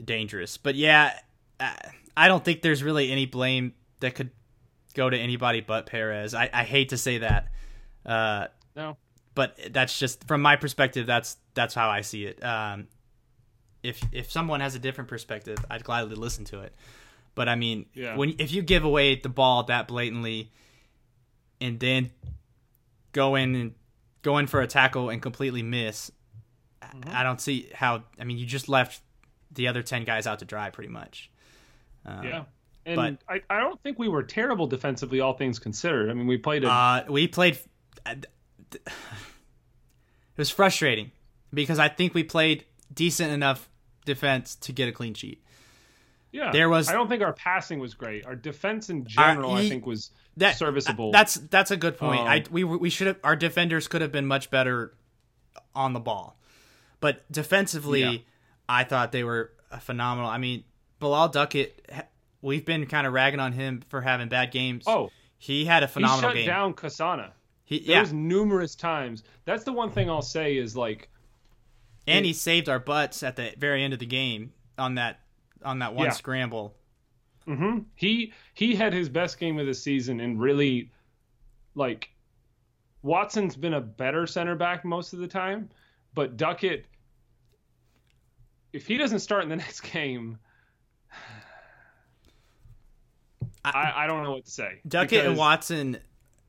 [0.02, 0.56] dangerous.
[0.56, 1.20] But yeah,
[1.60, 4.30] I don't think there's really any blame that could
[4.94, 6.34] go to anybody but Perez.
[6.34, 7.50] I, I hate to say that.
[8.06, 8.98] Uh, no.
[9.34, 11.06] But that's just from my perspective.
[11.08, 12.42] That's that's how I see it.
[12.44, 12.88] Um,
[13.84, 16.74] if if someone has a different perspective, I'd gladly listen to it.
[17.36, 18.16] But I mean, Yeah.
[18.16, 20.52] when if you give away the ball that blatantly,
[21.60, 22.12] and then
[23.12, 23.74] go in and
[24.22, 26.12] go in for a tackle and completely miss,
[26.82, 28.04] I- I don't see how.
[28.18, 29.02] I mean, you just left
[29.52, 31.30] the other ten guys out to dry, pretty much.
[32.06, 32.44] Uh, Yeah.
[32.86, 36.10] And but- I, I don't think we were terrible defensively, all things considered.
[36.10, 37.60] I mean, we played a Uh, we played.
[40.38, 41.12] It was frustrating
[41.54, 43.70] because I think we played decent enough
[44.06, 45.42] defense to get a clean sheet.
[46.34, 46.52] yeah.
[46.52, 48.26] there was- I don't think our passing was great.
[48.26, 51.12] Our defense in general, I he- think, was That serviceable.
[51.14, 52.20] That's that's a good point.
[52.22, 54.94] Um, I we we should have our defenders could have been much better
[55.74, 56.38] on the ball,
[57.00, 58.18] but defensively, Yeah.
[58.68, 60.30] I thought they were phenomenal.
[60.30, 60.66] I mean,
[61.00, 61.90] Bilal Duckett,
[62.42, 64.84] we've been kind of ragging on him for having bad games.
[64.88, 66.46] oh, he had a he phenomenal shut game.
[66.48, 67.32] down Mkosana.
[67.66, 69.24] He, There yeah, was numerous times.
[69.46, 71.10] That's the one thing I'll say is like,
[72.08, 75.20] and he saved our butts at the very end of the game on that
[75.64, 76.12] on that one Yeah.
[76.12, 76.76] scramble.
[77.46, 80.92] hmm he he had his best game of the season and really,
[81.74, 82.10] like,
[83.02, 85.70] Watson's been a better center back most of the time,
[86.14, 86.86] but Duckett,
[88.74, 90.38] if he doesn't start in the next game,
[93.64, 94.82] I, I don't know what to say.
[94.88, 95.98] Duckett and Watson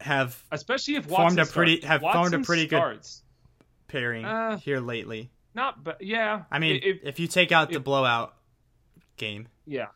[0.01, 1.87] have especially if formed a pretty- starts.
[1.87, 3.01] have formed a Watson pretty good-
[3.89, 5.31] pairing Uh, here lately.
[5.55, 6.43] Not, but yeah.
[6.51, 8.35] I mean, if, if you take out the if- blowout
[9.17, 9.87] game, Yeah,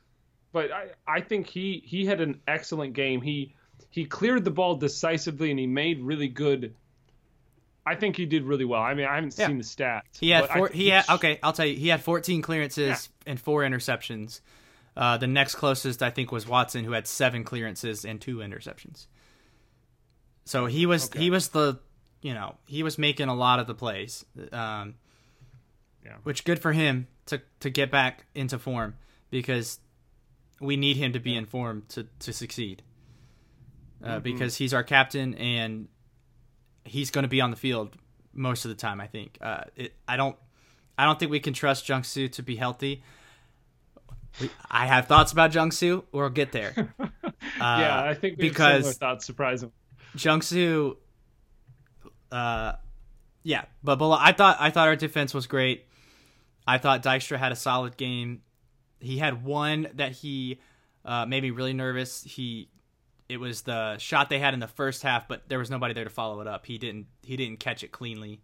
[0.53, 3.21] but I, I think he he had an excellent game.
[3.21, 3.55] He
[3.91, 6.75] he cleared the ball decisively and he made really good.
[7.85, 8.81] I think he did really well.
[8.83, 9.49] I mean, I haven't Yeah.
[9.49, 10.03] seen the stats.
[10.21, 10.69] He had but I four.
[10.69, 11.39] He had okay.
[11.43, 11.77] I'll tell you.
[11.77, 14.41] He had 14 clearances and four interceptions.
[14.97, 19.07] Uh, the next closest, I think, was Watson, who had seven clearances and two interceptions.
[20.45, 21.19] So he was Okay.
[21.21, 21.79] he was the,
[22.23, 24.25] you know, he was making a lot of the plays.
[24.53, 24.95] Um,
[26.05, 26.17] Yeah.
[26.23, 28.97] Which good for him to to get back into form
[29.31, 29.79] because
[30.61, 32.83] we need him to be in form to to succeed.
[34.03, 34.23] Uh, Mm-hmm.
[34.23, 35.89] Because he's our captain and
[36.85, 37.95] he's going to be on the field
[38.33, 39.01] most of the time.
[39.01, 39.37] I think.
[39.41, 40.37] Uh, it, I don't.
[40.99, 43.03] I don't think we can trust Jungsu to be healthy.
[44.41, 46.03] We, I have thoughts about Jungsu.
[46.13, 46.95] We'll get there.
[47.59, 49.25] Uh, yeah, I think because thoughts.
[49.27, 49.73] Surprising.
[50.17, 50.97] Jungsu,
[52.33, 52.73] uh,
[53.43, 55.87] yeah, but below, I thought I thought our defense was great.
[56.67, 58.43] I thought Dykstra had a solid game.
[59.01, 60.61] He had one that he
[61.05, 62.23] uh, made me really nervous.
[62.23, 62.69] He
[63.29, 66.05] it was the shot they had in the first half, but there was nobody there
[66.05, 66.67] to follow it up.
[66.67, 68.41] He didn't he didn't catch it cleanly.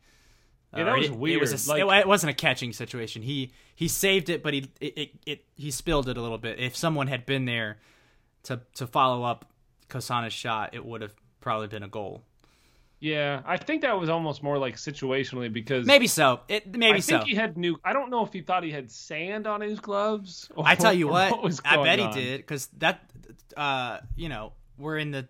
[0.76, 1.40] Yeah, that Or was it, It, weird.
[1.40, 3.22] was a, Like- it, it wasn't a catching situation.
[3.22, 6.58] He he saved it, but he it, it, it he spilled it a little bit.
[6.58, 7.78] If someone had been there
[8.44, 9.44] to to follow up
[9.88, 11.14] Mkosana's shot, it would have
[11.46, 12.24] probably been a goal.
[12.98, 16.40] Yeah, I think that was almost more like situationally because Maybe so.
[16.48, 17.26] It maybe I think so.
[17.26, 17.78] he had new.
[17.84, 20.50] I don't know if he thought he had sand on his gloves.
[20.56, 22.12] Or, I tell you what, was I bet on.
[22.16, 23.08] he did because that,
[23.56, 25.28] uh, you know, we're in the,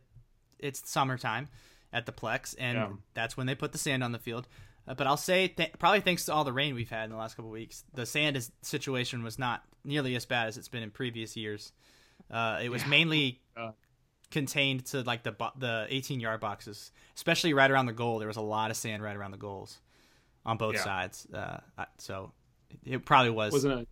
[0.59, 1.49] it's summertime
[1.93, 2.89] at the Plex, and Yeah.
[3.15, 4.47] that's when they put the sand on the field.
[4.89, 7.17] Uh, but I'll say, th- probably thanks to all the rain we've had in the
[7.17, 10.69] last couple of weeks, the sand is, situation was not nearly as bad as it's
[10.69, 11.73] been in previous years.
[12.31, 13.73] Uh, it was mainly Uh.
[14.31, 18.19] Contained to like the the 18 yard boxes, especially right around the goal.
[18.19, 19.79] There was a lot of sand right around the goals
[20.45, 20.85] on both Yeah.
[20.85, 21.27] sides.
[21.33, 21.59] Uh,
[21.99, 22.33] so
[22.85, 23.89] it probably was Wasn't it?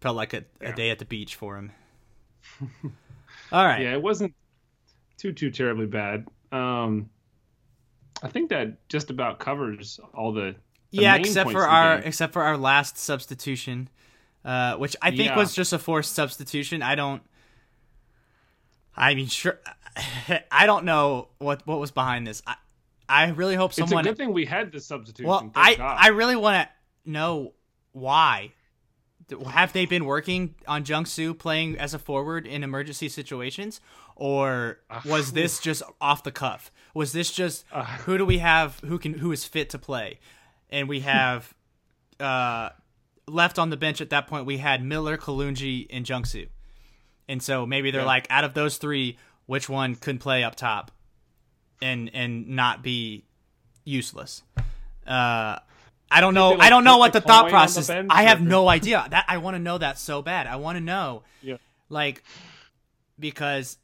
[0.00, 0.70] felt like a, Yeah.
[0.70, 1.72] a day at the beach for him.
[3.52, 3.82] All right.
[3.82, 4.34] Yeah, it wasn't
[5.18, 6.26] too too terribly bad.
[6.52, 7.10] Um,
[8.22, 10.54] I think that just about covers all the.
[10.90, 12.08] the yeah, main except for our game.
[12.08, 13.88] except for our last substitution,
[14.44, 15.36] uh, which I think Yeah.
[15.36, 16.82] was just a forced substitution.
[16.82, 17.22] I don't.
[18.96, 19.58] I mean, sure.
[20.50, 22.42] I don't know what what was behind this.
[22.46, 22.54] I
[23.08, 24.00] I really hope someone.
[24.00, 25.28] It's a good thing we had the substitution.
[25.28, 25.96] well, I God.
[26.00, 27.52] I really want to know
[27.92, 28.52] why.
[29.46, 33.80] Have they been working on Jungsu playing as a forward in emergency situations,
[34.16, 36.72] or was this just off the cuff?
[36.94, 37.84] Was this just Uh.
[37.84, 40.18] who do we have who can who is fit to play,
[40.68, 41.54] and we have
[42.18, 42.70] uh,
[43.28, 46.48] left on the bench at that point we had Miller, Kalunji, and Jungsu,
[47.30, 48.06] and so maybe they're Yeah.
[48.06, 49.16] like out of those three,
[49.46, 50.90] which one could play up top,
[51.80, 53.24] and and not be
[53.84, 54.42] useless.
[55.06, 55.58] Uh,
[56.12, 56.50] I don't know.
[56.50, 57.88] like, I don't know what the the thought on the process.
[57.88, 59.06] I have no idea.
[59.10, 60.46] That I want to know that so bad.
[60.46, 61.56] I want to know, Yeah.
[61.88, 62.22] like,
[63.18, 63.78] because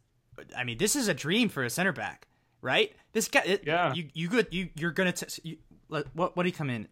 [0.57, 2.27] I mean, this is a dream for a center back,
[2.61, 2.93] right?
[3.13, 3.95] This guy, it, Yeah.
[3.95, 4.49] You you good?
[4.51, 5.57] You you're gonna t- you,
[5.89, 6.89] what what did he come in?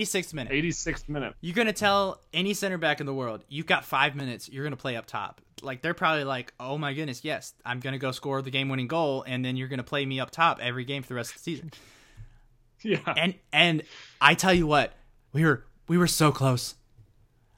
[0.00, 0.52] 86th minute.
[0.52, 1.34] 86th minute.
[1.40, 4.48] You're gonna tell any center back in the world, you've got five minutes.
[4.48, 5.40] You're gonna play up top.
[5.62, 9.24] Like they're probably like, oh my goodness, yes, I'm gonna go score the game-winning goal,
[9.26, 11.42] and then you're gonna play me up top every game for the rest of the
[11.42, 11.70] season.
[12.84, 12.98] Yeah.
[13.16, 13.82] And and
[14.20, 14.92] I tell you what,
[15.32, 16.74] we were we were so close.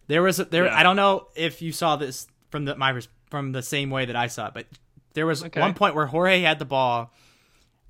[0.07, 0.67] There was a, there.
[0.67, 0.77] Yeah.
[0.79, 4.17] I don't know if you saw this from the my from the same way that
[4.17, 4.67] I saw it, but
[5.15, 5.61] there was Okay.
[5.61, 7.11] one point where Jorge had the ball.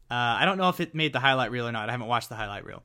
[0.09, 1.89] Uh, I don't know if it made the highlight reel or not.
[1.89, 2.85] I haven't watched the highlight reel,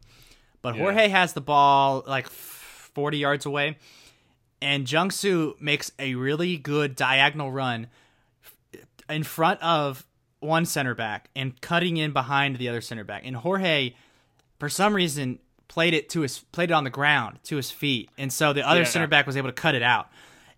[0.62, 0.82] but Yeah.
[0.84, 3.78] Jorge has the ball like forty yards away,
[4.62, 7.88] and Jungsu makes a really good diagonal run
[9.10, 10.06] in front of
[10.40, 13.24] one center back and cutting in behind the other center back.
[13.26, 13.94] And Jorge,
[14.60, 18.10] for some reason, played it to his played it on the ground to his feet,
[18.18, 18.86] and so the other Yeah.
[18.86, 20.10] center back was able to cut it out.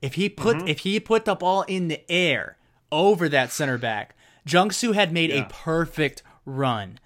[0.01, 0.67] If he put Mm-hmm.
[0.67, 2.57] if he put the ball in the air
[2.91, 5.43] over that center back, Jungsu had made Yeah.
[5.43, 6.99] a perfect run,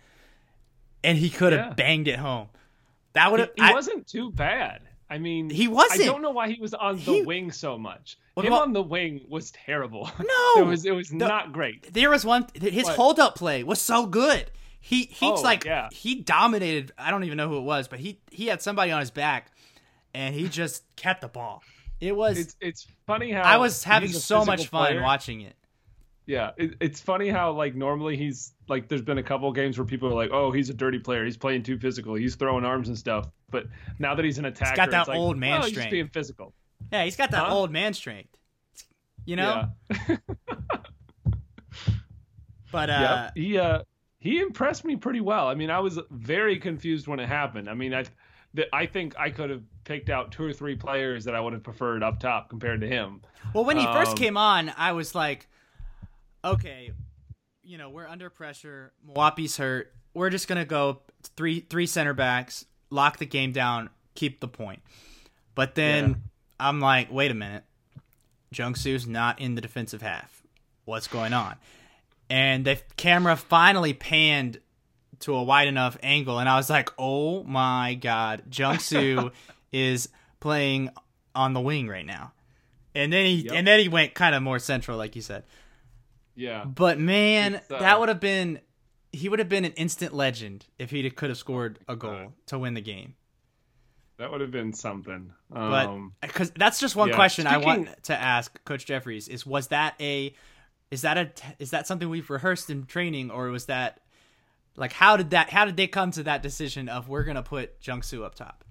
[1.03, 1.73] and he could have Yeah.
[1.73, 2.49] banged it home.
[3.15, 4.81] That would He, he wasn't too bad.
[5.09, 6.01] I mean, He wasn't.
[6.01, 8.17] I don't know why he was on the He- wing so much.
[8.37, 10.09] Him about- on the wing was terrible.
[10.19, 10.61] No!
[10.61, 10.85] it was.
[10.85, 11.93] It was not great.
[11.93, 12.47] There was one.
[12.59, 12.95] His What?
[12.95, 14.51] hold up play was so good.
[14.81, 15.89] He he's Oh, like yeah.
[15.91, 16.91] he dominated.
[16.97, 19.51] I don't even know who it was, but he he had somebody on his back,
[20.13, 21.63] and he just kept the ball.
[22.01, 22.37] It was.
[22.37, 25.01] It's it's funny how I was having so much fun player.
[25.01, 25.55] watching it.
[26.25, 29.77] Yeah, it, it's funny how like normally he's like there's been a couple of games
[29.77, 31.23] where people are like, oh, he's a dirty player.
[31.25, 32.15] He's playing too physical.
[32.15, 33.29] He's throwing arms and stuff.
[33.49, 33.67] But
[33.99, 35.91] now that he's an attacker, he's got that it's like, old man oh, he's strength.
[35.91, 36.53] being physical.
[36.91, 37.55] Yeah, he's got that Huh?
[37.55, 38.37] old man strength.
[39.25, 39.69] You know.
[39.91, 40.17] Yeah.
[42.71, 43.45] But uh, Yep.
[43.45, 43.79] He uh
[44.19, 45.47] he impressed me pretty well.
[45.47, 47.69] I mean, I was very confused when it happened.
[47.69, 48.03] I mean, I
[48.55, 51.53] th- I think I could have picked out two or three players that I would
[51.53, 53.21] have preferred up top compared to him.
[53.53, 55.47] well, when he first um, came on, I was like,
[56.43, 56.91] okay,
[57.65, 58.93] you know, we're under pressure.
[59.07, 59.93] Mwapi's hurt.
[60.13, 61.01] We're just gonna go
[61.35, 64.81] three three center backs, lock the game down, keep the point.
[65.55, 66.15] But then Yeah.
[66.59, 67.63] I'm like, wait a minute,
[68.53, 70.41] Jungsu's not in the defensive half.
[70.85, 71.55] What's going on?
[72.29, 74.59] And the camera finally panned
[75.21, 79.31] to a wide enough angle, and I was like, oh my god, Jungsu
[79.71, 80.89] is playing
[81.33, 82.31] on the wing right now.
[82.93, 83.53] And then he Yep.
[83.53, 85.43] and then he went kind of more central, like you said.
[86.35, 86.65] Yeah.
[86.65, 88.59] But man, uh, that would have been
[89.11, 92.59] he would have been an instant legend if he could have scored a goal to
[92.59, 93.15] win the game.
[94.17, 95.31] That would have been something.
[95.49, 99.45] But Um because that's just one yeah, question I want to ask Coach Jeffries is
[99.45, 100.33] was that a
[100.91, 104.01] is that a is that something we've rehearsed in training or was that
[104.75, 107.79] like how did that how did they come to that decision of we're gonna put
[107.79, 108.63] Jungsu up top?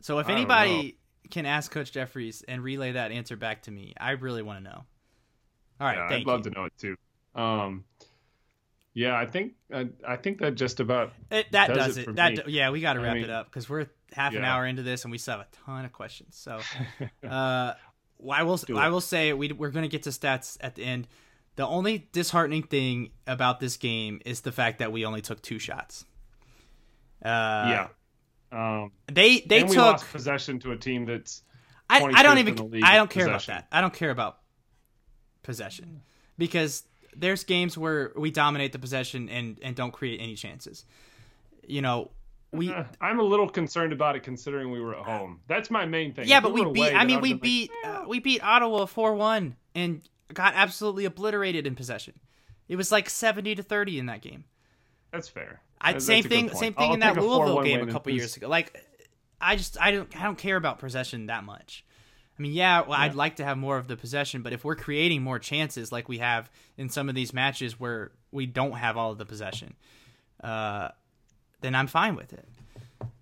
[0.00, 0.98] So if anybody
[1.30, 4.70] can ask Coach Jeffries and relay that answer back to me, I really want to
[4.70, 4.84] know.
[5.80, 6.50] All right, yeah, thank I'd love you.
[6.52, 6.96] to know it too.
[7.34, 7.84] Um
[8.92, 12.44] yeah, I think I, I think that just about It, that does does, it That
[12.44, 14.66] do- yeah, we got to I wrap mean- it up because we're half an hour
[14.66, 16.36] into this and we still have a ton of questions.
[16.36, 16.58] So,
[17.28, 17.74] uh,
[18.28, 18.90] I will Do I it.
[18.90, 21.06] will say we we're gonna get to stats at the end.
[21.56, 25.58] The only disheartening thing about this game is the fact that we only took two
[25.60, 26.04] shots.
[27.24, 27.88] Uh, yeah.
[28.52, 29.76] Um they they took.
[29.76, 31.42] lost possession to a team that's
[31.88, 33.52] I, I don't even in the league I don't care possession.
[33.54, 33.76] about that.
[33.76, 34.38] I don't care about
[35.42, 36.02] possession
[36.38, 36.84] because
[37.16, 40.84] there's games where we dominate the possession and and don't create any chances.
[41.66, 42.10] You know,
[42.52, 45.40] we Uh, I'm a little concerned about it considering we were at home.
[45.46, 46.28] That's my main thing.
[46.28, 46.80] Yeah, If but we were beat.
[46.88, 47.70] away, I mean, we been like, beat.
[47.84, 52.14] uh, we beat Ottawa four one and got absolutely obliterated in possession.
[52.68, 54.44] It was like seventy to thirty in that game.
[55.12, 55.60] That's fair.
[55.80, 56.48] I, That- same that's a thing.
[56.54, 58.48] Same thing in that Louisville game a couple years ago.
[58.48, 58.80] Like,
[59.40, 61.84] I just I don't I don't care about possession that much.
[62.40, 64.74] I mean, yeah, well, I'd like to have more of the possession, but if we're
[64.74, 68.96] creating more chances like we have in some of these matches where we don't have
[68.96, 69.74] all of the possession,
[70.42, 70.88] uh,
[71.60, 72.48] then I'm fine with it.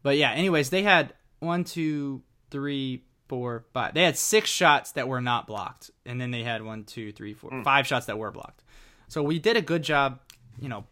[0.04, 3.92] But yeah, anyways, they had one, two, three, four, five.
[3.92, 7.34] They had six shots that were not blocked, and then they had one, two, three,
[7.34, 7.62] four, Hmm.
[7.64, 8.62] five shots that were blocked.
[9.08, 10.20] So we did a good job,
[10.60, 10.84] you know,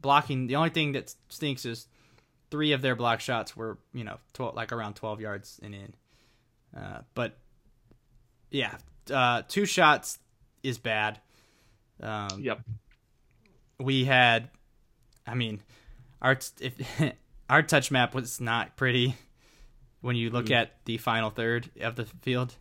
[0.00, 0.46] blocking.
[0.46, 1.86] The only thing that stinks is
[2.50, 5.94] three of their block shots were, you know, 12, like around 12 yards and in.
[6.74, 7.36] Uh, but
[8.54, 8.76] yeah,
[9.12, 10.18] uh, two shots
[10.62, 11.20] is bad.
[12.02, 12.60] Um, Yep.
[13.78, 14.48] we had
[15.26, 15.60] i mean
[16.22, 17.12] our t- if
[17.50, 19.14] our touch map was not pretty
[20.00, 20.56] when you look Mm.
[20.56, 22.54] at the final third of the field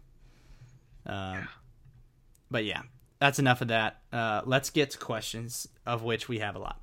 [1.06, 1.48] um,
[2.52, 2.82] but yeah
[3.20, 6.80] that's enough of that uh, let's get to questions of which we have a lot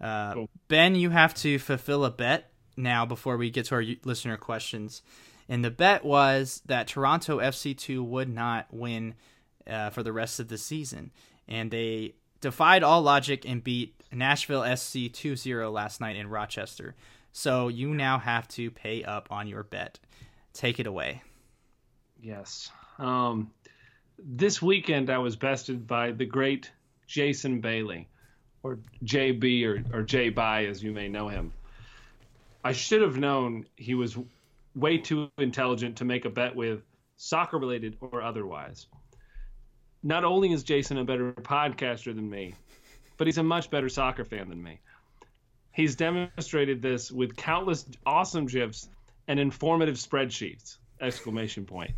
[0.00, 0.48] uh, Cool.
[0.68, 5.02] ben you have to fulfill a bet now before we get to our listener questions
[5.50, 9.14] and the bet was that toronto fc2 would not win
[9.66, 11.10] uh, for the rest of the season
[11.46, 16.94] and they defied all logic and beat Nashville SC 2-0 last night in Rochester.
[17.32, 19.98] So you now have to pay up on your bet.
[20.52, 21.22] Take it away.
[22.20, 22.70] Yes.
[22.98, 23.50] Um,
[24.18, 26.70] this weekend I was bested by the great
[27.06, 28.08] Jason Bailey,
[28.62, 31.52] or JB or, or J By as you may know him.
[32.62, 34.18] I should have known he was
[34.74, 36.82] way too intelligent to make a bet with,
[37.16, 38.86] soccer related or otherwise.
[40.02, 42.54] Not only is Jason a better podcaster than me,
[43.16, 44.80] but he's a much better soccer fan than me.
[45.72, 48.88] He's demonstrated this with countless awesome gifs
[49.28, 50.78] and informative spreadsheets!
[51.00, 51.92] Exclamation point.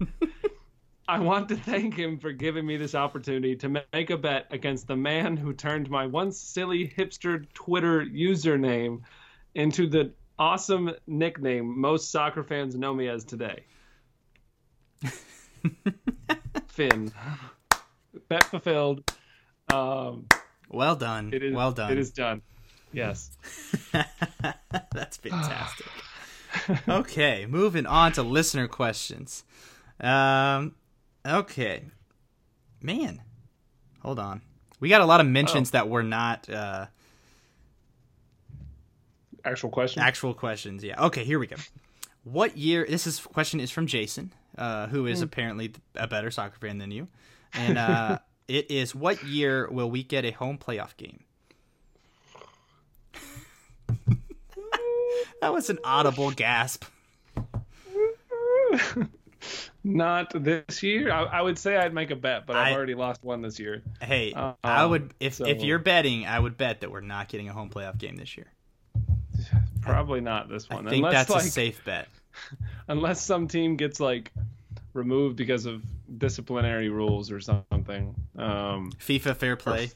[1.09, 4.87] I want to thank him for giving me this opportunity to make a bet against
[4.87, 9.01] the man who turned my once silly hipster Twitter username
[9.55, 10.12] into the
[10.43, 13.62] awesome nickname most soccer fans know me as today.
[16.66, 17.12] Finn.
[18.28, 19.09] Bet fulfilled.
[19.72, 20.26] Um,
[20.68, 21.32] well done.
[21.32, 21.93] It is, well done.
[21.93, 22.43] It is done.
[22.93, 23.30] Yes.
[23.93, 25.86] That's fantastic.
[26.88, 29.45] okay, moving on to listener questions.
[30.01, 30.74] Um,
[31.24, 31.84] okay,
[32.82, 33.22] man,
[34.01, 34.43] hold on.
[34.80, 35.72] We got a lot of mentions oh.
[35.72, 36.86] that were not uh,
[39.45, 40.05] actual questions.
[40.05, 41.05] Actual questions, yeah.
[41.07, 41.57] Okay, here we go.
[42.24, 42.86] What year?
[42.88, 45.24] This is question is from Jason, uh, who is mm.
[45.24, 47.09] apparently a better soccer fan than you,
[47.53, 48.18] and uh,
[48.49, 51.24] it is what year will we get a home playoff game?
[55.40, 56.84] that was an audible gasp.
[59.84, 61.11] Not this year.
[61.11, 63.59] I, I, would say I'd make a bet, but I've I, already lost one this
[63.59, 63.82] year.
[64.01, 65.47] Hey, um, I would if so.
[65.47, 68.36] if you're betting, I would bet that we're not getting a home playoff game this
[68.36, 68.47] year.
[69.83, 70.87] Probably not this one.
[70.87, 72.09] I think unless, that's like, a safe bet.
[72.89, 74.33] Unless some team gets like
[74.95, 75.83] removed because of
[76.18, 78.14] disciplinary rules or something.
[78.37, 79.91] Um, FIFA fair play,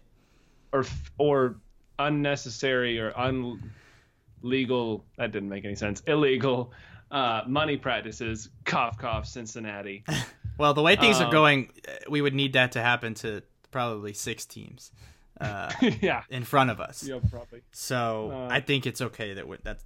[0.72, 0.86] or or,
[1.18, 1.56] or
[1.98, 5.02] unnecessary or unlegal.
[5.16, 6.02] That didn't make any sense.
[6.06, 6.72] Illegal
[7.10, 8.50] uh, money practices.
[8.64, 9.26] Cough, cough.
[9.26, 10.04] Cincinnati.
[10.58, 11.70] well, the way things um, are going,
[12.08, 14.92] we would need that to happen to probably six teams.
[15.40, 15.70] Uh,
[16.00, 17.02] yeah, in front of us.
[17.02, 17.62] Yeah, probably.
[17.72, 19.84] So uh, I think it's okay that we're that's.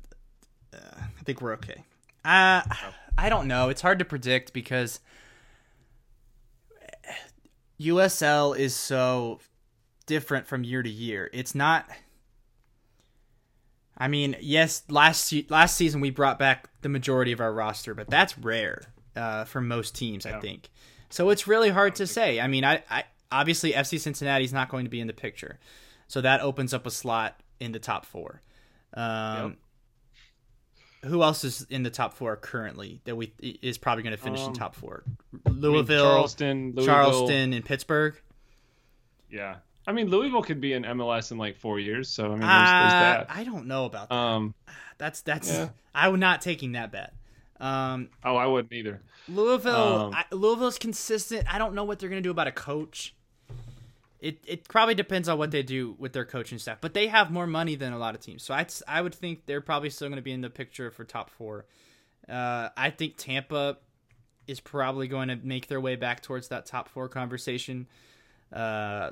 [0.73, 1.85] Uh, I think we're okay.
[2.25, 2.63] Uh,
[3.19, 3.69] I don't know.
[3.69, 5.01] It's hard to predict because
[7.81, 9.41] USL is so
[10.07, 11.31] different from year to year.
[11.33, 11.89] It's not.
[13.97, 18.09] I mean, yes, last last season we brought back the majority of our roster, but
[18.09, 18.83] that's rare
[19.17, 20.37] uh, for most teams, yeah.
[20.37, 20.71] I think.
[21.11, 22.41] So it's really hard to say.
[22.41, 25.59] I mean, I, I obviously FC Cincinnati is not going to be in the picture,
[26.09, 28.43] so that opens up a slot in the top four.
[28.95, 29.59] Um, yep
[31.05, 34.41] who else is in the top four currently that we is probably going to finish
[34.41, 35.05] um, in top four?
[35.47, 36.85] Louisville, Charleston, Louisville.
[36.85, 38.21] Charleston, and Pittsburgh.
[39.31, 39.57] Yeah,
[39.87, 42.09] I mean Louisville could be in MLS in like four years.
[42.09, 43.27] So I mean, there's, uh, there's that.
[43.31, 44.15] I don't know about that.
[44.15, 44.55] Um,
[44.99, 45.69] that's that's yeah.
[45.95, 47.15] I would not taking that bet.
[47.59, 49.03] Um, oh, I wouldn't either.
[49.29, 51.53] Louisville, um, I, Louisville's consistent.
[51.53, 53.15] I don't know what they're going to do about a coach.
[54.21, 57.31] It it probably depends on what they do with their coaching staff, but they have
[57.31, 58.43] more money than a lot of teams.
[58.43, 61.05] So I I would think they're probably still going to be in the picture for
[61.05, 61.67] top four.
[62.29, 63.79] Uh, I think Tampa
[64.47, 67.87] is probably going to make their way back towards that top four conversation.
[68.53, 69.11] Uh,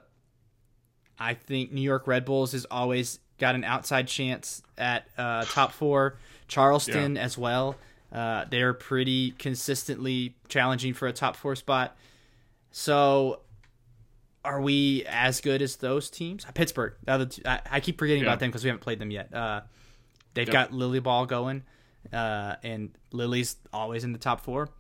[1.18, 5.72] I think New York Red Bulls has always got an outside chance at uh, top
[5.72, 6.18] four.
[6.48, 7.22] Charleston yeah.
[7.22, 7.76] as well.
[8.12, 11.96] Uh, they're pretty consistently challenging for a top four spot.
[12.70, 13.40] So
[14.48, 16.46] are we as good as those teams?
[16.54, 16.94] Pittsburgh.
[17.06, 18.30] Two, I, I, keep forgetting yeah.
[18.30, 19.32] about them because we haven't played them yet.
[19.32, 19.60] Uh,
[20.32, 20.52] they've yep.
[20.52, 21.64] got Lilley Ball going,
[22.12, 24.70] uh, and Lilley's always in the top four.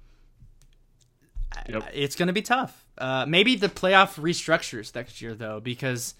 [1.68, 1.90] Yep.
[1.92, 2.86] It's going to be tough.
[2.96, 6.14] Uh, maybe the playoff restructures next year though, because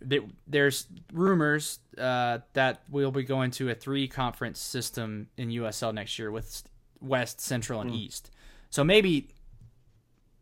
[0.00, 5.94] they, there's rumors uh, that we'll be going to a three conference system in USL
[5.94, 6.62] next year with
[7.00, 7.96] West, Central, and mm.
[7.96, 8.30] East.
[8.70, 9.28] So maybe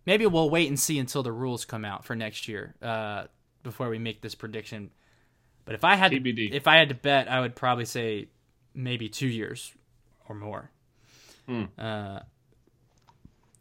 [0.06, 3.24] maybe we'll wait and see until the rules come out for next year uh,
[3.62, 4.90] before we make this prediction.
[5.64, 6.50] But if I had TBD.
[6.50, 8.28] To, if I had to bet, I would probably say
[8.74, 9.72] maybe two years
[10.28, 10.70] or more.
[11.46, 11.64] Hmm.
[11.78, 12.20] Uh,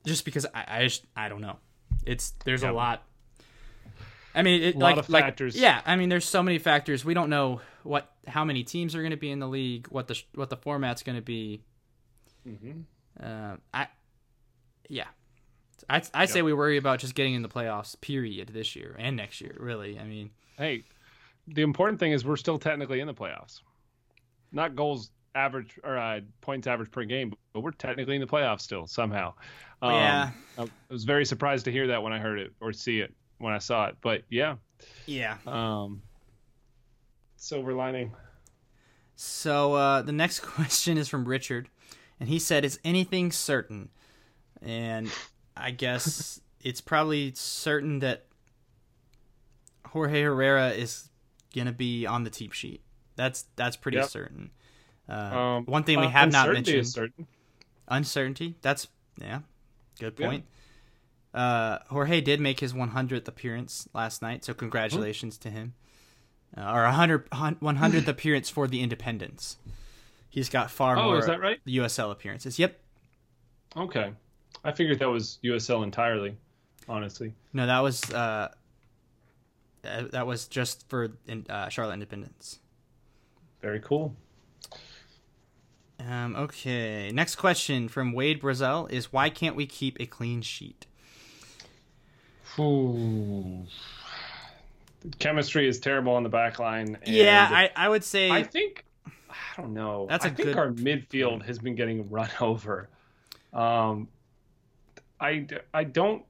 [0.06, 1.58] just because I, I just I don't know.
[2.06, 3.04] It's there's a lot.
[4.36, 5.56] I mean, it, a like, lot of like, factors.
[5.56, 7.04] Yeah, I mean, there's so many factors.
[7.04, 10.08] We don't know what how many teams are going to be in the league, what
[10.08, 11.62] the what the format's going to be.
[12.48, 12.82] Mm-hmm.
[13.24, 13.88] Uh, I,
[14.90, 15.08] yeah,
[15.90, 16.30] I I yep.
[16.30, 18.00] say we worry about just getting in the playoffs.
[18.00, 18.50] Period.
[18.50, 19.56] This year and next year.
[19.60, 20.00] Really.
[20.00, 20.84] I mean, hey,
[21.48, 23.62] the important thing is we're still technically in the playoffs.
[24.52, 28.62] Not goals average or uh, points average per game, but we're technically in the playoffs
[28.62, 29.34] still somehow.
[29.82, 30.30] Um, yeah.
[30.58, 33.54] I was very surprised to hear that when I heard it or see it when
[33.54, 33.98] I saw it.
[34.02, 34.56] But yeah.
[35.06, 35.38] Yeah.
[35.46, 36.02] Um.
[37.36, 38.12] Silver lining.
[39.16, 41.70] So uh, the next question is from Richard,
[42.20, 43.90] and he said, "Is anything certain?"
[44.62, 45.12] And
[45.58, 48.26] I guess it's probably certain that
[49.88, 51.10] Jorge Herrera is
[51.56, 52.82] gonna be on the team sheet.
[53.16, 54.10] That's that's pretty Yep.
[54.10, 54.52] certain.
[55.08, 57.28] Uh, Um, one thing we uh, have not mentioned is certain.
[57.88, 58.56] uncertainty.
[58.62, 58.88] That's
[59.22, 59.42] yeah,
[60.00, 60.28] good Yeah.
[60.28, 60.46] point.
[61.34, 65.74] Uh, Jorge did make his 100th appearance last night, so congratulations to him.
[66.58, 69.58] Uh, or 100 100th appearance for the Independents.
[70.30, 71.60] He's got far Oh, more is that right?
[71.66, 72.58] USL appearances.
[72.60, 72.80] Yep.
[73.78, 74.14] Okay,
[74.64, 76.36] I figured that was USL entirely.
[76.88, 78.50] Honestly, No, that was uh,
[79.82, 82.60] that was just for in, uh, Charlotte Independence.
[83.62, 84.16] very cool.
[86.00, 87.10] Um, okay.
[87.12, 90.86] Next question from Wade Brazel is why can't we keep a clean sheet?
[92.60, 93.66] Ooh.
[95.20, 96.98] Chemistry is terrible on the back line.
[97.04, 98.86] and yeah, I, I would say I think
[99.30, 100.08] I don't know.
[100.10, 102.90] That's I a think good our midfield has been getting run over.
[103.54, 104.08] Um,
[105.20, 106.24] I I don't.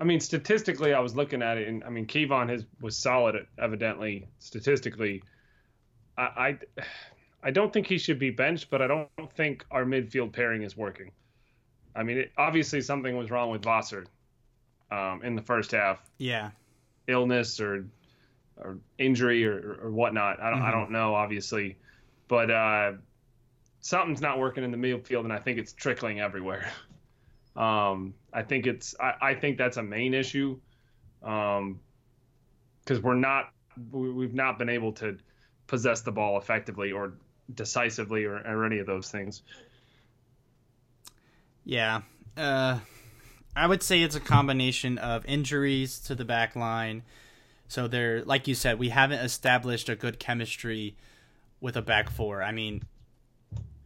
[0.00, 3.46] I mean, statistically, I was looking at it, and I mean, Kevon has was solid,
[3.58, 5.22] evidently statistically.
[6.16, 6.58] I, I
[7.42, 10.76] I don't think he should be benched, but I don't think our midfield pairing is
[10.76, 11.10] working.
[11.94, 14.06] I mean, it, obviously something was wrong with Vossard
[14.90, 16.50] um, in the first half yeah.
[17.06, 17.86] illness or
[18.56, 20.40] or injury or, or whatnot.
[20.40, 20.72] I don't I Mhm.
[20.72, 21.76] don't know obviously,
[22.28, 22.92] but uh,
[23.80, 26.70] something's not working in the midfield, and I think it's trickling everywhere.
[27.58, 30.60] Um, I think it's I, I think that's a main issue,
[31.20, 33.50] because we're not
[33.90, 35.18] we, we've not been able to
[35.66, 37.14] possess the ball effectively or
[37.52, 39.42] decisively or, or any of those things.
[41.64, 42.02] Yeah.
[42.36, 42.78] Uh,
[43.56, 47.02] I would say it's a combination of injuries to the back line.
[47.66, 50.96] So they're like you said, we haven't established a good chemistry
[51.60, 52.40] with a back four.
[52.40, 52.84] I mean,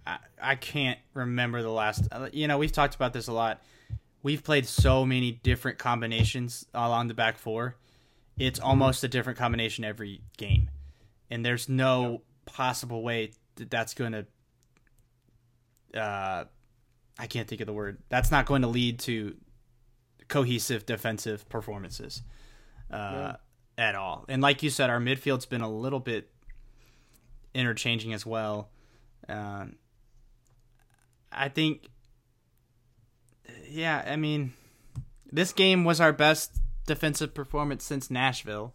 [0.06, 2.08] I, I can't remember the last.
[2.10, 3.62] uh, You know, we've talked about this a lot.
[4.22, 7.76] We've played so many different combinations along the back four.
[8.38, 10.70] It's almost a different combination every game,
[11.30, 16.00] and there's no possible way that that's going to.
[16.00, 16.44] Uh,
[17.18, 17.98] I can't think of the word.
[18.08, 19.36] That's not going to lead to
[20.28, 22.22] cohesive defensive performances
[22.90, 23.34] uh,
[23.76, 24.24] at all.
[24.28, 26.30] And like you said, our midfield's been a little bit
[27.54, 28.70] interchanging as well.
[29.28, 29.76] Um,
[31.34, 31.88] I think,
[33.68, 34.52] yeah, I mean,
[35.30, 36.52] this game was our best
[36.86, 38.74] defensive performance since Nashville.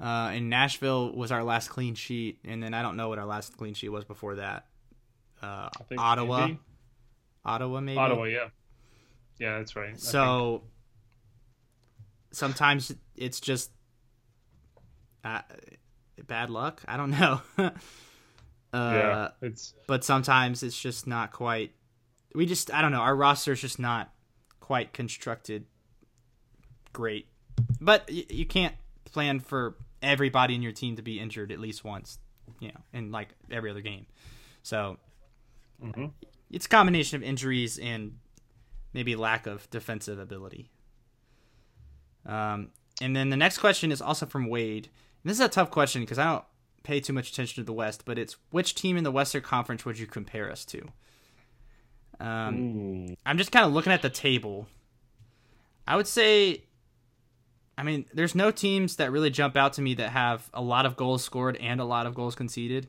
[0.00, 3.26] Uh, and Nashville was our last clean sheet, and then I don't know what our
[3.26, 4.66] last clean sheet was before that.
[5.42, 6.58] Uh, Ottawa, maybe.
[7.44, 7.98] Ottawa, maybe.
[7.98, 8.48] Ottawa, yeah,
[9.38, 9.98] yeah, that's right.
[9.98, 10.62] So
[12.32, 13.70] sometimes it's just
[15.24, 15.40] uh,
[16.26, 16.82] bad luck.
[16.86, 17.40] I don't know.
[18.72, 21.72] uh, yeah, it's But sometimes it's just not quite.
[22.34, 23.00] We just I don't know.
[23.00, 24.12] Our roster is just not
[24.60, 25.64] quite constructed
[26.92, 27.28] great.
[27.80, 31.84] But y- you can't plan for everybody in your team to be injured at least
[31.84, 32.18] once,
[32.60, 34.06] you know, in like every other game.
[34.62, 34.98] So
[35.82, 36.12] mhm.
[36.50, 38.18] it's a combination of injuries and
[38.92, 40.70] maybe lack of defensive ability.
[42.26, 44.88] Um, and then the next question is also from Wade.
[45.22, 46.44] And this is a tough question because I don't
[46.82, 49.84] pay too much attention to the West, but it's which team in the Western Conference
[49.84, 50.82] would you compare us to?
[52.20, 53.16] Um, Ooh.
[53.24, 54.66] I'm just kind of looking at the table.
[55.86, 56.64] I would say,
[57.76, 60.86] I mean, there's no teams that really jump out to me that have a lot
[60.86, 62.88] of goals scored and a lot of goals conceded,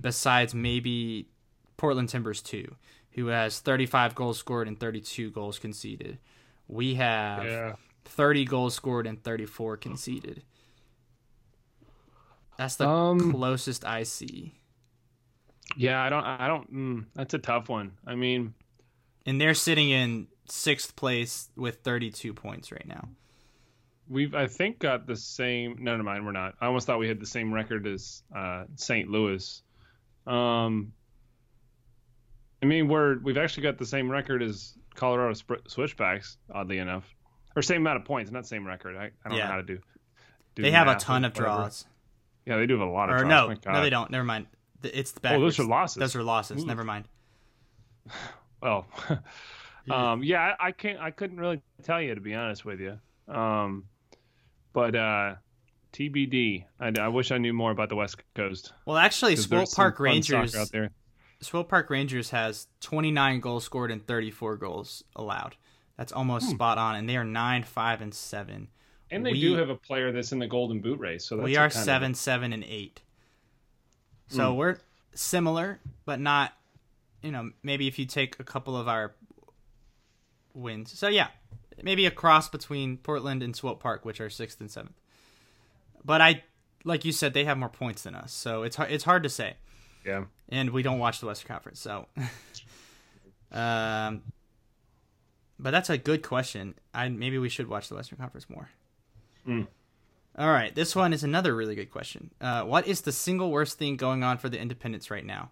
[0.00, 1.28] besides maybe
[1.76, 2.74] Portland Timbers 2,
[3.12, 6.18] who has 35 goals scored and 32 goals conceded.
[6.66, 7.74] We have yeah.
[8.06, 10.42] 30 goals scored and 34 conceded.
[12.56, 14.54] That's the Um, closest I see.
[15.76, 16.24] Yeah, I don't.
[16.24, 16.72] I don't.
[16.72, 17.92] Mm, that's a tough one.
[18.06, 18.54] I mean,
[19.26, 23.08] And they're sitting in sixth place with 32 points right now.
[24.08, 25.76] we've I think got the same.
[25.80, 26.24] No, never mind.
[26.26, 26.54] We're not.
[26.60, 29.08] I almost thought we had the same record as uh, St.
[29.08, 29.62] Louis.
[30.26, 30.92] Um,
[32.62, 36.36] I mean, we're we've actually got the same record as Colorado Sp- Switchbacks.
[36.54, 37.04] Oddly enough,
[37.56, 38.96] or same amount of points, not same record.
[38.96, 39.44] I, I don't Yeah.
[39.46, 39.78] know how to do.
[40.54, 41.46] do They have a ton of whatever.
[41.56, 41.86] draws.
[42.46, 44.10] Yeah, they do have a lot of Or no, My no, they don't.
[44.10, 44.46] Never mind.
[44.82, 45.32] It's the back.
[45.36, 45.96] Oh, those are losses.
[46.00, 46.62] Those are losses.
[46.62, 46.66] Ooh.
[46.66, 47.06] Never mind.
[48.62, 48.86] Well,
[49.90, 50.98] um, yeah, I, I can't.
[50.98, 52.98] I couldn't really tell you to be honest with you.
[53.28, 53.84] Um,
[54.72, 55.34] but uh,
[55.92, 56.64] TBD.
[56.80, 58.72] I, I wish I knew more about the West Coast.
[58.86, 60.56] Well, actually, Swope Park Rangers.
[60.56, 60.90] out there.
[61.40, 65.56] Swope Park Rangers has 29 goals scored and 34 goals allowed.
[65.98, 66.54] That's almost Hmm.
[66.54, 68.68] spot on, and they are nine, five, and seven.
[69.10, 71.24] And they we- do have a player that's in the Golden Boot race.
[71.24, 73.00] So that's we are kind of- seven, seven, and eight.
[74.28, 74.78] So we're
[75.14, 76.52] similar, but not.
[77.22, 79.14] You know, maybe if you take a couple of our
[80.54, 80.96] wins.
[80.98, 81.28] So yeah,
[81.82, 85.00] maybe a cross between Portland and Swope Park, which are sixth and seventh.
[86.04, 86.42] But I,
[86.84, 88.90] like you said, they have more points than us, so it's hard.
[88.90, 89.54] It's hard to say.
[90.04, 90.24] Yeah.
[90.50, 92.06] And we don't watch the Western Conference, so.
[93.52, 94.22] um,
[95.58, 96.74] but that's a good question.
[96.92, 98.68] I maybe we should watch the Western Conference more.
[99.46, 99.66] Mm.
[100.36, 102.30] All right, this one is another really good question.
[102.40, 105.50] Uh, what is the single worst thing going on for the Independents right now?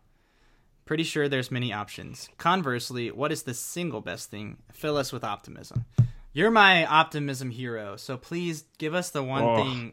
[0.84, 2.28] Pretty sure there's many options.
[2.38, 4.57] Conversely, what is the single best thing?
[4.72, 5.84] Fill us with optimism.
[6.32, 9.57] You're my optimism hero, so please give us the one Oh.
[9.57, 9.93] thing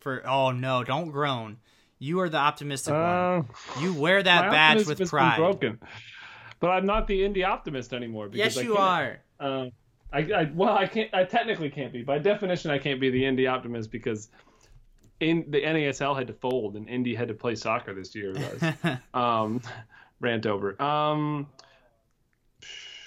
[0.00, 0.26] for.
[0.26, 1.58] Oh no, don't groan.
[2.00, 3.02] You are the optimistic one.
[3.02, 3.42] Uh,
[3.80, 5.36] You wear that badge with pride.
[5.36, 5.78] broken.
[6.58, 8.28] But I'm not the indie optimist anymore.
[8.32, 9.20] Yes, you are.
[9.38, 9.70] Um,
[10.14, 11.12] I, I well, I can't.
[11.12, 12.02] I technically can't be.
[12.02, 14.28] By definition, I can't be the indie optimist because
[15.20, 18.32] in the NASL had to fold and Indy had to play soccer this year.
[18.32, 18.98] Guys.
[19.14, 19.60] um,
[20.20, 20.80] rant over.
[20.80, 21.48] Um,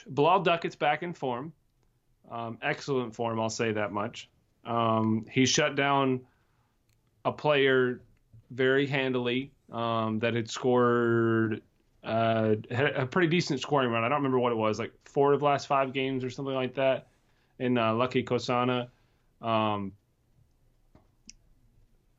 [0.10, 1.54] Bilal Duckett's back in form.
[2.30, 4.30] Um, excellent form, I'll say that much.
[4.66, 6.22] Um, he shut down
[7.24, 8.02] a player
[8.52, 11.62] very handily um, that had scored
[12.08, 14.04] uh, had a pretty decent scoring run.
[14.04, 16.56] I don't remember what it was, like four of the last five games or something
[16.56, 17.08] like that
[17.60, 18.88] in uh, Lucky Mkosana.
[19.42, 19.92] Um,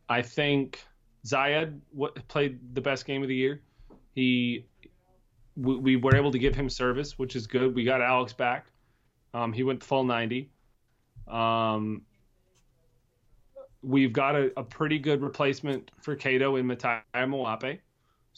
[0.09, 0.85] I think
[1.27, 1.81] Zayed
[2.29, 3.63] played the best game of the year.
[4.15, 4.67] He
[5.57, 7.75] we, we were able to give him service, which is good.
[7.75, 8.67] We got Alex back.
[9.33, 10.51] Um, he went full 90.
[11.27, 12.03] Um,
[13.83, 17.79] we've got a, a pretty good replacement for Cato in Matai Moape,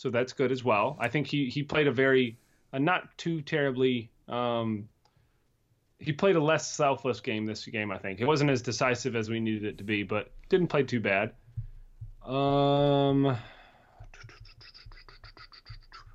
[0.00, 0.96] so that's good as well.
[0.98, 2.38] I think he he played a very
[2.72, 4.88] a not too terribly um,
[5.98, 7.90] he played a less selfless game this game.
[7.90, 10.84] I think it wasn't as decisive as we needed it to be, but didn't play
[10.84, 11.32] too bad.
[12.24, 13.36] Um,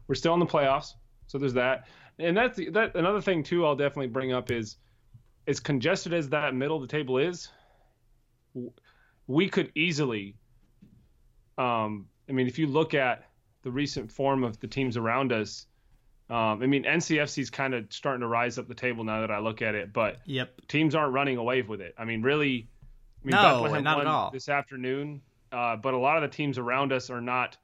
[0.07, 0.93] we're still in the playoffs,
[1.27, 1.85] so there's that.
[2.17, 2.95] And that's that.
[2.95, 4.77] Another thing too, I'll definitely bring up is,
[5.45, 7.49] as congested as that middle of the table is,
[9.27, 10.37] we could easily.
[11.59, 13.25] Um, I mean, if you look at
[13.65, 15.65] the recent form of the teams around us,
[16.29, 19.31] um, I mean, NCFC is kind of starting to rise up the table now that
[19.31, 20.67] I look at it, but Yep.
[20.67, 21.95] teams aren't running away with it.
[21.97, 22.67] I mean, really,
[23.23, 24.29] I mean, No, Bethlehem not at all.
[24.29, 25.19] this afternoon,
[25.51, 27.57] uh, but a lot of the teams around us are not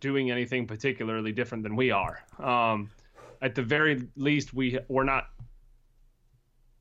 [0.00, 2.20] doing anything particularly different than we are.
[2.40, 2.90] Um,
[3.40, 5.28] at the very least, we we're not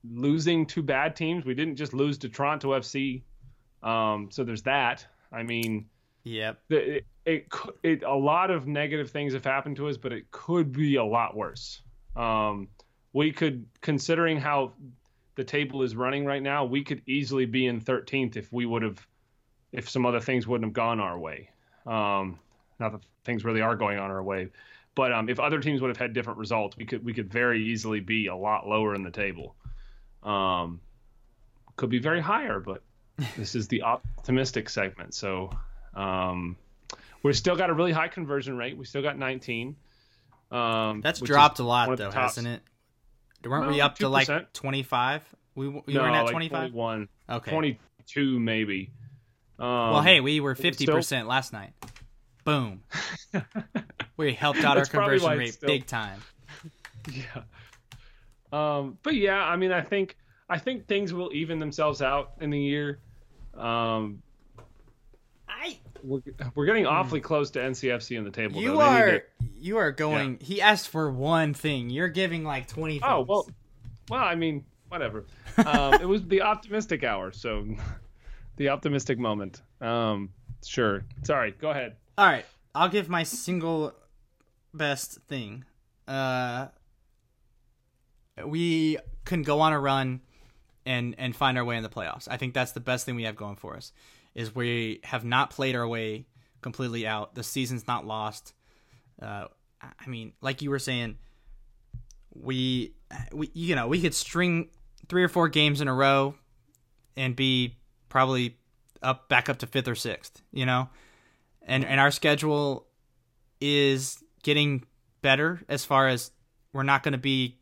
[0.04, 1.46] losing to bad teams.
[1.46, 3.22] We didn't just lose to Toronto FC,
[3.84, 5.06] um, so there's that.
[5.32, 5.86] I mean,
[6.24, 6.60] Yep.
[6.70, 7.48] it, it,
[7.84, 11.04] it a lot of negative things have happened to us, but it could be a
[11.04, 11.82] lot worse.
[12.16, 12.70] Um,
[13.12, 14.74] we could, considering how
[15.36, 18.84] the table is running right now, we could easily be in 13th if we would
[18.84, 19.06] have,
[19.72, 21.50] if some other things wouldn't have gone our way.
[21.86, 22.40] Um,
[22.80, 24.50] not that things really are going on our way,
[24.96, 27.64] but um, if other teams would have had different results, we could we could very
[27.66, 29.56] easily be a lot lower in the table.
[30.24, 30.80] Um,
[31.76, 32.84] could be very higher, but
[33.38, 35.50] this is the optimistic segment, so.
[35.96, 36.56] Um,
[37.24, 38.78] we've still got a really high conversion rate.
[38.78, 39.76] We still got 19.
[40.52, 42.62] Um, That's dropped a lot though, hasn't it?
[43.46, 45.24] Weren't we No, up to like 25?
[45.56, 46.60] We, we no, weren't at 25?
[46.72, 47.52] 21, Okay.
[47.52, 48.92] 22 maybe.
[49.60, 51.74] Um, well, hey, we were 50% last night.
[52.44, 52.84] Boom.
[54.18, 56.22] we helped out our conversion rate still- big time.
[57.12, 57.44] yeah.
[58.52, 60.16] Um, but yeah, I mean, I think
[60.48, 63.00] I think things will even themselves out in the year.
[63.56, 64.22] Um,
[66.04, 66.22] we're,
[66.54, 68.62] we're getting awfully close to NCFC in the table.
[68.62, 68.82] you though.
[68.82, 69.24] Are to-
[69.56, 71.90] you are going he asked for one thing.
[71.90, 73.50] You're giving like 20 Oh well,
[74.10, 75.26] well, I mean, whatever.
[75.58, 77.66] Um, it was the optimistic hour, so
[78.58, 79.62] the optimistic moment.
[79.80, 80.30] Um,
[80.66, 81.06] sure.
[81.24, 81.52] Sorry.
[81.52, 81.96] Go ahead.
[82.18, 82.46] All right,
[82.76, 83.94] I'll give my single
[84.74, 85.64] best thing.
[86.08, 86.68] Uh,
[88.46, 90.22] we can go on a run
[90.86, 92.28] and and find our way in the playoffs.
[92.30, 93.94] I think that's the best thing we have going for us.
[94.36, 96.26] Is we have not played our way
[96.62, 97.36] completely out.
[97.36, 98.54] The season's not lost.
[99.22, 99.46] Uh,
[99.82, 101.18] I mean, like you were saying,
[102.34, 102.96] we
[103.32, 104.70] we you know we could string
[105.08, 106.36] three or four games in a row
[107.16, 107.76] and be
[108.10, 108.58] probably
[109.04, 110.42] up back up to fifth or sixth.
[110.52, 110.90] You know,
[111.62, 112.88] and and our schedule
[113.62, 114.84] is getting
[115.22, 116.32] better as far as
[116.74, 117.58] we're not going to be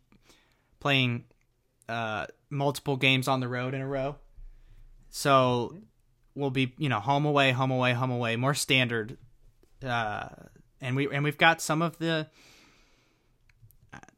[0.80, 1.26] playing
[1.89, 4.15] uh, multiple games on the road in a row.
[5.09, 5.78] So
[6.36, 9.18] we'll be you know home away, home away, home away, more standard.
[9.84, 10.28] Uh,
[10.80, 12.28] and we and we've got some of the.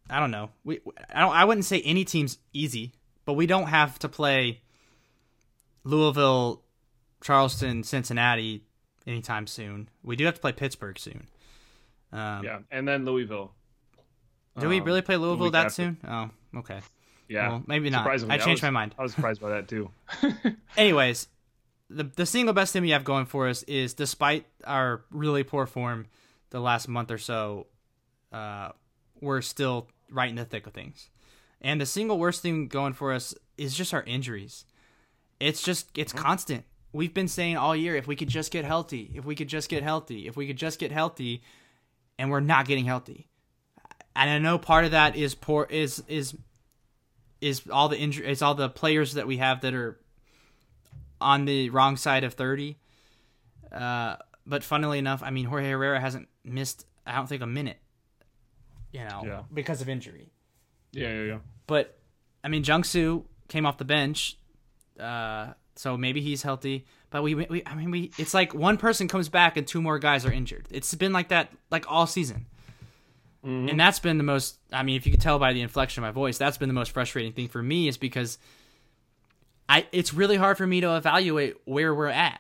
[0.10, 0.50] I don't know.
[0.64, 0.80] We
[1.14, 1.34] I don't.
[1.34, 2.94] I wouldn't say any team's easy,
[3.26, 4.62] but we don't have to play
[5.84, 6.62] Louisville,
[7.22, 8.64] Charleston, Cincinnati
[9.08, 9.90] anytime soon.
[10.04, 11.28] We do have to play Pittsburgh soon.
[12.12, 13.54] Um, Yeah, and then Louisville.
[14.60, 15.74] Do we Um, really play Louisville that after.
[15.74, 15.98] soon?
[16.08, 16.82] Oh, okay.
[17.28, 18.04] Yeah, Well, maybe not.
[18.04, 18.94] Surprisingly, I changed was- my mind.
[19.00, 19.90] I was surprised by that too.
[20.78, 21.28] Anyways,
[21.96, 25.66] the the single best thing we have going for us is despite our really poor
[25.66, 26.08] form
[26.50, 27.68] the last month or so,
[28.32, 28.70] uh,
[29.22, 31.10] we're still right in the thick of things.
[31.62, 34.66] And the single worst thing going for us is just our injuries.
[35.40, 36.66] It's just it's constant.
[36.92, 39.70] We've been saying all year if we could just get healthy, if we could just
[39.70, 41.42] get healthy, if we could just get healthy,
[42.20, 43.28] and we're not getting healthy.
[44.16, 46.36] And I know part of that is poor is is
[47.42, 50.00] is all the injury is all the players that we have that are
[51.24, 52.78] on the wrong side of 30.
[53.72, 57.78] Uh, but funnily enough, I mean, Jorge Herrera hasn't missed, I don't think, a minute,
[58.92, 59.42] you know, Yeah.
[59.54, 60.32] because of injury.
[60.92, 61.38] Yeah, yeah, yeah.
[61.66, 61.98] But,
[62.44, 64.38] I mean, Jungsu came off the bench,
[65.00, 66.86] uh, so maybe he's healthy.
[67.10, 69.98] But we, we, I mean, we, it's like one person comes back and two more
[70.00, 70.68] guys are injured.
[70.70, 72.46] It's been like that, like all season.
[73.46, 76.08] And that's been the most, I mean, if you could tell by the inflection of
[76.08, 78.38] my voice, that's been the most frustrating thing for me is because
[79.70, 82.40] I, it's really hard for me to evaluate where we're at.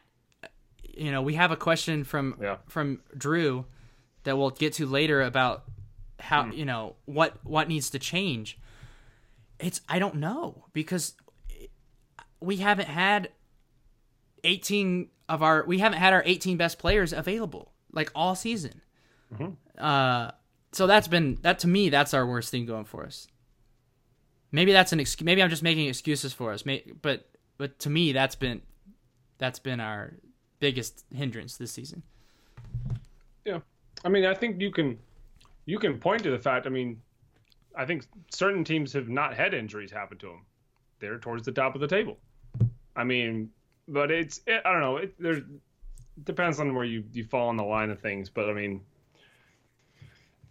[0.95, 2.57] You know, we have a question from Yeah.
[2.67, 3.65] from Drew
[4.23, 5.63] that we'll get to later about
[6.19, 8.57] how you know what what needs to change.
[9.59, 11.15] It's I don't know because
[12.39, 13.29] we haven't had
[14.43, 18.81] 18 of our we haven't had our 18 best players available like all season.
[19.77, 20.31] Uh
[20.73, 23.27] so that's been that to me that's our worst thing going for us.
[24.53, 25.25] Maybe that's an excuse.
[25.25, 26.65] Maybe I'm just making excuses for us.
[26.65, 27.27] May, but
[27.57, 28.61] but to me that's been
[29.39, 30.13] that's been our
[30.59, 32.03] biggest hindrance this season.
[33.43, 33.59] Yeah,
[34.05, 34.97] I mean, I think you can
[35.65, 36.67] you can point to the fact.
[36.67, 37.01] I mean,
[37.75, 40.45] I think certain teams have not had injuries happen to them.
[40.99, 42.17] They're towards the top of the table.
[42.95, 43.49] I mean,
[43.87, 44.97] but it's it, I don't know.
[44.97, 45.43] It
[46.25, 48.29] depends on where you you fall on the line of things.
[48.29, 48.81] But I mean,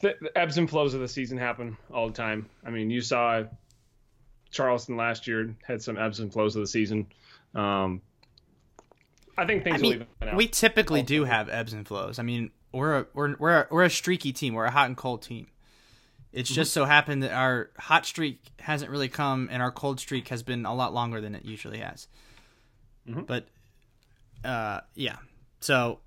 [0.01, 2.49] the ebbs and flows of the season happen all the time.
[2.67, 3.45] I mean, you saw
[4.53, 7.07] Charleston last year had some ebbs and flows of the season.
[7.55, 8.01] Um,
[9.37, 10.37] I think things I will mean, even out.
[10.37, 12.19] we typically do have ebbs and flows.
[12.19, 14.55] I mean, we're a, we're we're a, we're a streaky team.
[14.55, 15.49] We're a hot and cold team.
[16.33, 20.29] It's just so happened that our hot streak hasn't really come, and our cold streak
[20.29, 22.09] has been a lot longer than it usually has.
[23.07, 23.49] But,
[24.43, 25.17] uh, yeah.
[25.61, 25.99] So,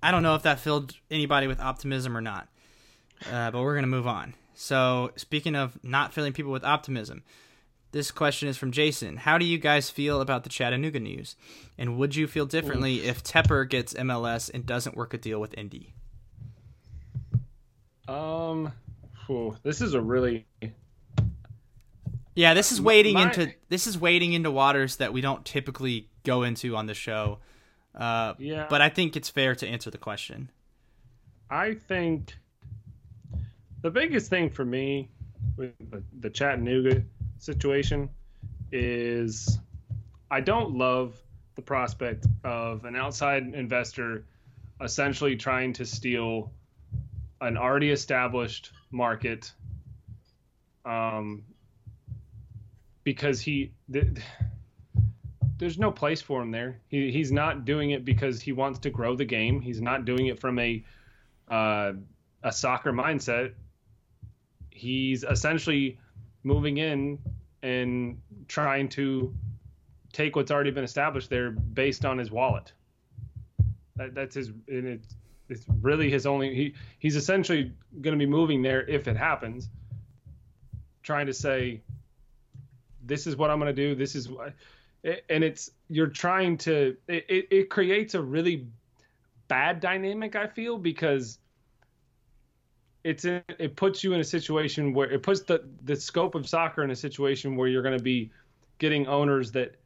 [0.00, 2.46] I don't know if that filled anybody with optimism or not.
[3.32, 4.34] Uh, but we're gonna move on.
[4.54, 7.24] So, speaking of not filling people with optimism,
[7.92, 9.16] this question is from Jason.
[9.18, 11.36] How do you guys feel about the Chattanooga news?
[11.78, 15.56] And would you feel differently if Tepper gets MLS and doesn't work a deal with
[15.56, 15.94] Indy?
[18.08, 18.72] Um,
[19.26, 20.46] whew, this is a really
[22.34, 26.08] Yeah, this is wading My- into this is wading into waters that we don't typically
[26.24, 27.38] go into on the show.
[27.94, 28.66] Uh, Yeah.
[28.70, 30.50] but I think it's fair to answer the question.
[31.50, 32.34] I think
[33.82, 35.10] the biggest thing for me
[35.56, 37.04] with the, the Chattanooga
[37.42, 38.08] situation
[38.70, 39.58] is
[40.30, 41.20] I don't love
[41.56, 44.24] the prospect of an outside investor
[44.80, 46.52] essentially trying to steal
[47.40, 49.52] an already established market
[50.84, 51.42] um,
[53.02, 54.06] because he th-
[55.58, 56.80] there's no place for him there.
[56.86, 59.60] He, he's not doing it because he wants to grow the game.
[59.60, 60.84] He's not doing it from a
[61.48, 61.92] uh,
[62.44, 63.52] a soccer mindset.
[64.70, 65.98] He's essentially
[66.44, 67.18] moving in
[67.62, 69.34] and trying to
[70.12, 72.72] take what's already been established there based on his wallet.
[73.96, 75.14] That, that's his, and it's
[75.48, 76.54] it's really his only.
[76.54, 79.68] He he's essentially going to be moving there if it happens.
[81.02, 81.82] Trying to say,
[83.04, 83.94] this is what I'm going to do.
[83.94, 84.54] This is what,
[85.04, 86.96] and it's you're trying to.
[87.08, 88.66] It, it, it creates a really
[89.48, 90.36] bad dynamic.
[90.36, 91.38] I feel because
[93.04, 96.48] it's in, it puts you in a situation where it puts the the scope of
[96.48, 98.30] soccer in a situation where you're going to be
[98.78, 99.76] getting owners that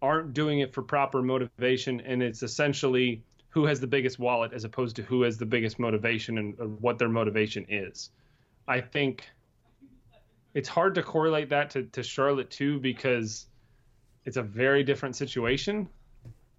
[0.00, 4.64] aren't doing it for proper motivation and it's essentially who has the biggest wallet as
[4.64, 8.10] opposed to who has the biggest motivation and what their motivation is
[8.68, 9.28] i think
[10.54, 13.46] it's hard to correlate that to, to charlotte too because
[14.24, 15.88] it's a very different situation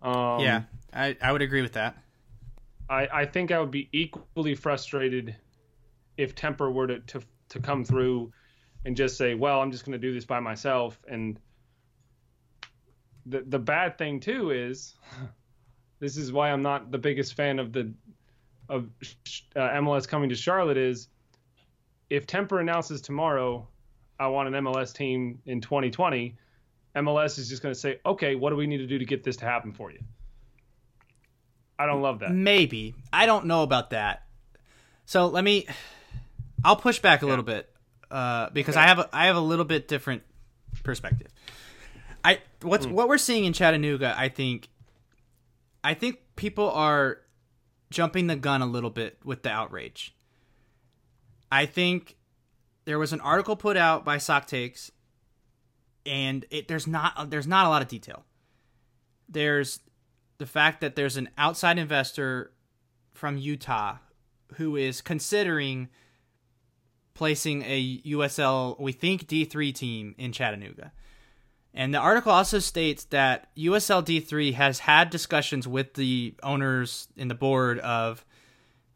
[0.01, 0.63] um, yeah,
[0.93, 1.97] I, I would agree with that.
[2.89, 5.35] I, I think I would be equally frustrated
[6.17, 8.33] if Tepper were to, to, to come through
[8.85, 10.99] and just say, well, I'm just going to do this by myself.
[11.07, 11.39] And
[13.25, 14.95] the, the bad thing, too, is
[15.99, 17.93] this is why I'm not the biggest fan of the
[18.69, 18.87] of
[19.55, 21.07] uh, MLS coming to Charlotte is
[22.09, 23.67] if Tepper announces tomorrow,
[24.19, 26.35] I want an MLS team in 2020,
[26.95, 29.23] MLS is just going to say, okay, what do we need to do to get
[29.23, 29.99] this to happen for you?
[31.79, 32.31] I don't love that.
[32.31, 34.23] Maybe I don't know about that.
[35.05, 35.65] So let me.
[36.63, 37.73] I'll push back a little bit
[38.11, 38.83] uh, because Okay.
[38.83, 40.23] I have a, I have a little bit different
[40.83, 41.29] perspective.
[42.23, 42.91] I what's Hmm.
[42.91, 44.13] what we're seeing in Chattanooga.
[44.17, 44.67] I think.
[45.83, 47.19] I think people are
[47.89, 50.13] jumping the gun a little bit with the outrage.
[51.51, 52.17] I think
[52.85, 54.91] there was an article put out by SocTakes,
[56.05, 58.25] and it there's not there's not a lot of detail.
[59.29, 59.79] There's
[60.39, 62.51] the fact that there's an outside investor
[63.13, 63.97] from Utah
[64.55, 65.89] who is considering
[67.13, 70.91] placing a USL, we think D3 team in Chattanooga.
[71.73, 77.27] And the article also states that USL D3 has had discussions with the owners in
[77.27, 78.25] the board of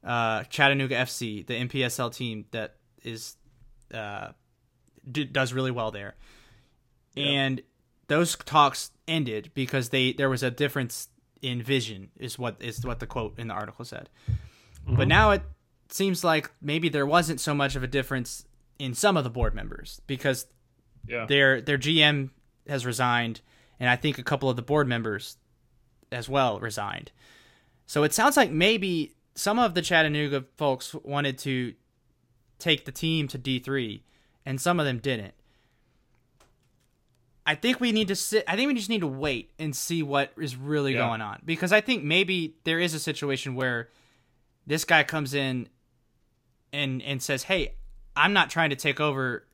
[0.04, 3.36] uh, Chattanooga FC, the MPSL team that is
[3.94, 4.30] uh,
[5.10, 6.16] d- does really well there.
[7.16, 7.62] And
[8.08, 11.10] those talks ended because they there was a difference
[11.44, 14.10] in vision is what is what the quote in the article said.
[14.86, 15.10] But mm-hmm.
[15.10, 15.44] now it
[15.89, 18.46] seems like maybe there wasn't so much of a difference
[18.80, 20.48] in some of the board members because
[21.08, 21.26] Yeah.
[21.26, 22.32] their their GM
[22.68, 23.41] has resigned,
[23.80, 25.38] and I think a couple of the board members
[26.12, 27.12] as well resigned.
[27.86, 31.74] So it sounds like maybe some of the Chattanooga folks wanted to
[32.58, 34.04] take the team to D three,
[34.46, 35.34] and some of them didn't.
[37.46, 38.46] I think we need to sit.
[38.48, 41.00] I think we just need to wait and see what is really Yeah.
[41.08, 43.89] going on because I think maybe there is a situation where
[44.66, 45.68] this guy comes in
[46.72, 47.74] and and says, "Hey,
[48.16, 49.46] I'm not trying to take over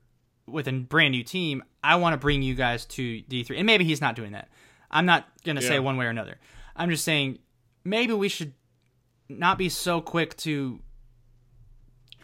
[0.46, 1.64] with a brand new team.
[1.82, 4.48] I want to bring you guys to D3." And maybe he's not doing that.
[4.90, 6.38] I'm not going to say one way or another.
[6.76, 7.38] I'm just saying
[7.84, 8.52] maybe we should
[9.28, 10.80] not be so quick to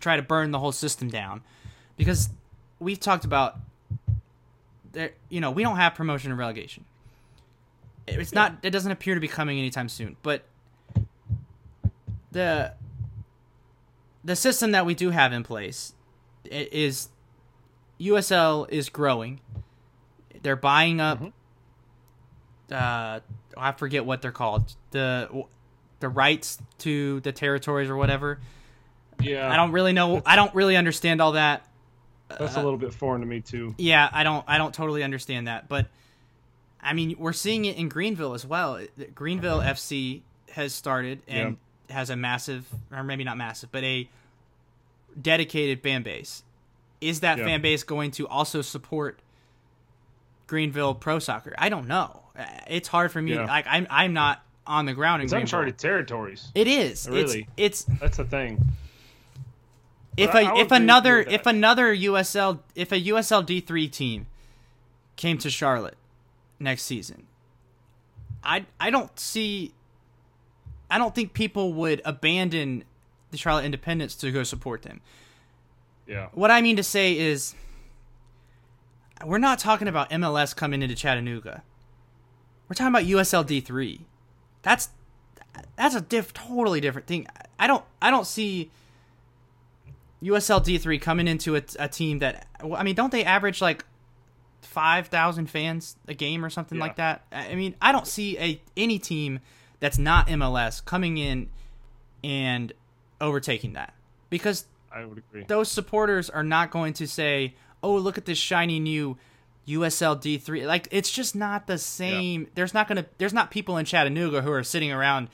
[0.01, 1.43] try to burn the whole system down
[1.97, 2.29] because
[2.79, 3.59] we've talked about
[4.97, 6.85] there you know, we don't have promotion and relegation.
[8.09, 10.45] It's not it doesn't appear to be coming anytime soon, but
[12.33, 12.73] the
[14.25, 15.93] the system that we do have in place
[16.45, 17.09] is
[18.01, 19.41] USL is growing.
[20.43, 21.23] They're buying up.
[22.71, 23.21] Uh,
[23.57, 24.75] I forget what they're called.
[24.93, 25.45] The
[26.01, 28.41] the rights to the territories or whatever.
[29.21, 29.51] Yeah.
[29.51, 30.23] I don't really know.
[30.25, 31.67] I don't really understand all that.
[32.29, 33.74] That's a little bit foreign to me too.
[33.79, 34.45] Yeah, I don't.
[34.49, 35.87] I don't totally understand that, but
[36.81, 38.81] I mean, we're seeing it in Greenville as well.
[39.14, 40.22] Greenville FC
[40.53, 41.57] has started and
[41.91, 44.09] has a massive, or maybe not massive, but a
[45.20, 46.43] dedicated fan base.
[47.01, 47.45] Is that Yeah.
[47.45, 49.20] fan base going to also support
[50.47, 51.55] Greenville Pro Soccer?
[51.59, 52.22] I don't know.
[52.39, 53.35] Uh, It's hard for me.
[53.35, 53.47] Yeah.
[53.47, 55.45] Like I'm, I'm not on the ground in It's Greenville.
[55.45, 56.51] uncharted territories.
[56.55, 57.09] It is.
[57.09, 57.47] Really?
[57.57, 58.64] It's it's That's the thing.
[60.17, 63.45] If But a I if agree with you another if another USL if a USL
[63.45, 64.27] D three team
[65.17, 65.97] came to Charlotte
[66.59, 67.27] next season,
[68.43, 69.73] I I don't see.
[70.91, 72.85] I don't think people would abandon
[73.31, 75.01] the Charlotte Independents to go support them.
[76.07, 76.29] Yeah.
[76.33, 77.55] What I mean to say is,
[79.25, 81.64] we're not talking about MLS coming into Chattanooga.
[82.69, 84.07] We're talking about USL D three.
[84.62, 84.91] That's
[85.77, 87.27] that's a diff totally different thing.
[87.59, 88.71] I don't I don't see
[90.23, 93.85] USL D three coming into a, a team that I mean, don't they average like
[94.62, 96.85] five thousand fans a game or something Yeah.
[96.85, 97.25] like that?
[97.33, 99.41] I mean, I don't see a any team
[99.81, 101.49] that's not MLS coming in
[102.25, 102.73] and
[103.21, 103.95] overtaking that
[104.31, 105.45] because I would agree.
[105.45, 109.19] those supporters are not going to say, "Oh, look at this shiny new
[109.69, 112.49] USL D3." Like it's just not the same.
[112.55, 115.29] There's not going to there's not people in Chattanooga who are sitting around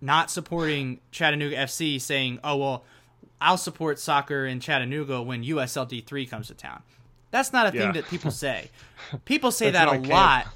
[0.00, 2.84] not supporting Chattanooga FC saying, "Oh, well,
[3.42, 6.82] I'll support soccer in Chattanooga when USL D3 comes to town."
[7.30, 7.92] That's not a thing Yeah.
[7.92, 8.70] that people say.
[9.24, 10.08] People say that a not a camp.
[10.12, 10.46] lot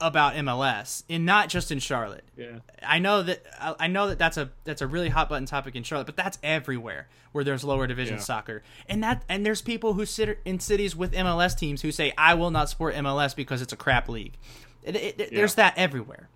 [0.00, 2.24] about MLS, and not just in Charlotte.
[2.36, 2.58] Yeah.
[2.84, 3.42] I know that
[3.78, 6.38] I know that that's a that's a really hot button topic in Charlotte, but that's
[6.42, 8.22] everywhere where there's lower division Yeah.
[8.22, 12.12] soccer, and that and there's people who sit in cities with MLS teams who say
[12.18, 14.34] I will not support MLS because it's a crap league.
[14.82, 16.28] It- it- it- There's that everywhere.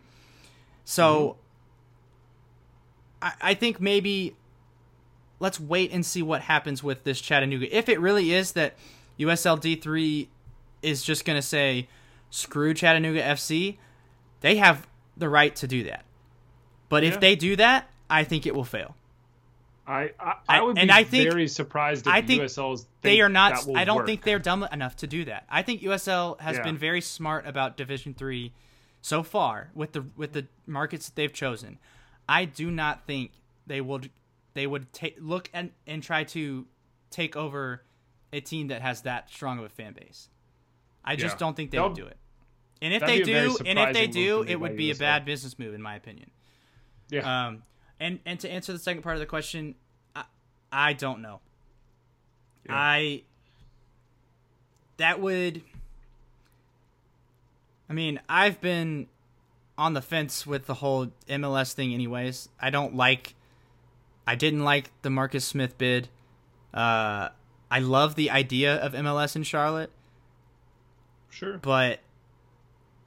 [0.85, 1.39] So mm-hmm.
[3.23, 4.37] I, I think maybe
[5.39, 7.75] let's wait and see what happens with this Chattanooga.
[7.77, 8.75] If it really is that
[9.19, 10.29] USL D3
[10.83, 11.89] is just going to say
[12.31, 13.77] screw Chattanooga FC,
[14.41, 16.05] they have the right to do that.
[16.89, 18.95] But if they do that, I think it will fail.
[19.89, 22.87] I I, I- I would and be I think- very surprised if I think USL's
[23.03, 23.69] They are not.
[23.75, 24.07] I don't work.
[24.07, 25.45] think they're dumb enough to do that.
[25.49, 26.63] I think USL has Yeah.
[26.65, 28.53] been very smart about Division Three
[29.01, 31.79] so far with the with the markets that they've chosen.
[32.29, 33.31] I do not think
[33.67, 34.11] they would
[34.57, 36.67] they would take look and and try to
[37.11, 37.83] take over
[38.33, 40.29] a team that has that strong of a fan base.
[41.05, 41.39] I just Yeah.
[41.39, 42.17] don't think they They'll- would do it.
[42.83, 44.95] And if they be a very do, and if they do, it would be a
[44.95, 46.31] bad business move, in my opinion.
[47.09, 47.47] Yeah.
[47.47, 47.63] Um,
[48.01, 49.77] and and to answer the second part of the question,
[50.15, 50.25] I,
[50.73, 51.41] I don't know.
[52.67, 52.73] Yeah.
[52.75, 53.23] I
[54.97, 55.63] that would
[57.89, 59.07] I mean, I've been
[59.79, 62.49] on the fence with the whole MLS thing anyways.
[62.61, 63.35] I don't like
[64.27, 66.09] I didn't like the Marcus Smith bid.
[66.75, 67.29] Uh
[67.71, 69.91] I love the idea of MLS in Charlotte,
[71.31, 71.59] Sure.
[71.59, 71.99] but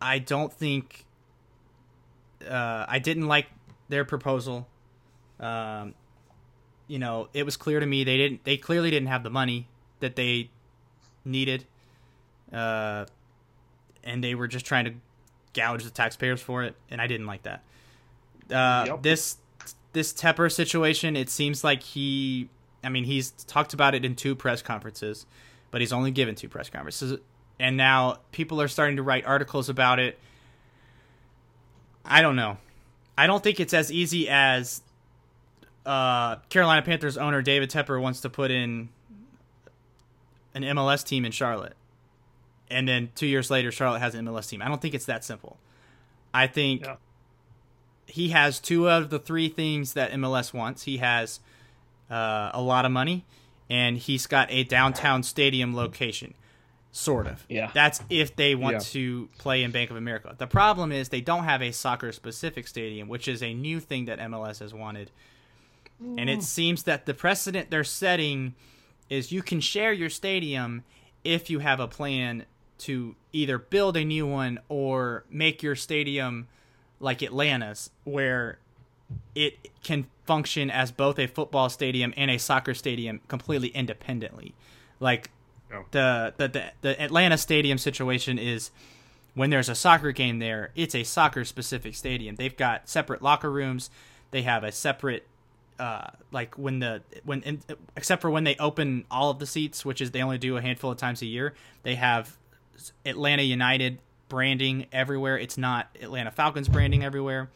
[0.02, 1.06] I don't think
[2.48, 3.48] uh, I didn't like
[3.88, 4.68] their proposal.
[5.40, 5.94] Um,
[6.88, 8.44] you know, it was clear to me they didn't.
[8.44, 9.68] They clearly didn't have the money
[10.02, 10.50] that they
[11.24, 11.66] needed,
[12.52, 13.06] uh,
[14.04, 14.94] and they were just trying to
[15.54, 17.64] gouge the taxpayers for it, and I didn't like that.
[18.52, 19.04] Uh, Yep.
[19.04, 19.38] This
[19.94, 22.50] this Tepper situation, it seems like he.
[22.84, 25.26] I mean, he's talked about it in two press conferences,
[25.72, 27.20] but he's only given two press conferences,
[27.60, 30.18] and now people are starting to write articles about it.
[32.06, 32.58] I don't know.
[33.18, 34.82] I don't think it's as easy as
[35.86, 38.90] uh, Carolina Panthers owner David Tepper wants to put in
[40.54, 41.76] an MLS team in Charlotte,
[42.70, 44.62] and then two years later, Charlotte has an MLS team.
[44.62, 45.58] I don't think it's that simple.
[46.34, 46.96] I think Yeah.
[48.10, 50.84] He has two of the three things that MLS wants.
[50.84, 51.40] He has
[52.10, 53.26] uh, a lot of money,
[53.70, 56.34] and he's got a downtown stadium location.
[56.92, 57.46] Sort of.
[57.48, 57.70] Yeah.
[57.74, 58.80] That's if they want Yeah.
[58.80, 60.34] to play in Bank of America.
[60.38, 64.06] The problem is they don't have a soccer specific stadium, which is a new thing
[64.06, 65.12] that MLS has wanted.
[66.02, 68.56] And it seems that the precedent they're setting
[69.10, 70.84] is you can share your stadium
[71.26, 72.46] if you have a plan
[72.80, 76.48] to either build a new one or make your stadium
[77.00, 78.60] like Atlanta's, where
[79.36, 84.54] it can function as both a football stadium and a soccer stadium completely independently.
[85.00, 85.32] Like
[85.72, 85.84] Yeah.
[85.92, 88.72] the, the the the Atlanta stadium situation is
[89.34, 92.36] when there's a soccer game there, it's a soccer specific stadium.
[92.36, 93.90] They've got separate locker rooms.
[94.32, 95.26] They have a separate
[95.80, 97.62] uh, like when the when in,
[97.96, 100.62] except for when they open all of the seats, which is they only do a
[100.62, 101.54] handful of times a year.
[101.84, 102.38] They have
[103.06, 104.00] Atlanta United
[104.30, 105.38] branding everywhere.
[105.38, 107.50] It's not Atlanta Falcons branding everywhere.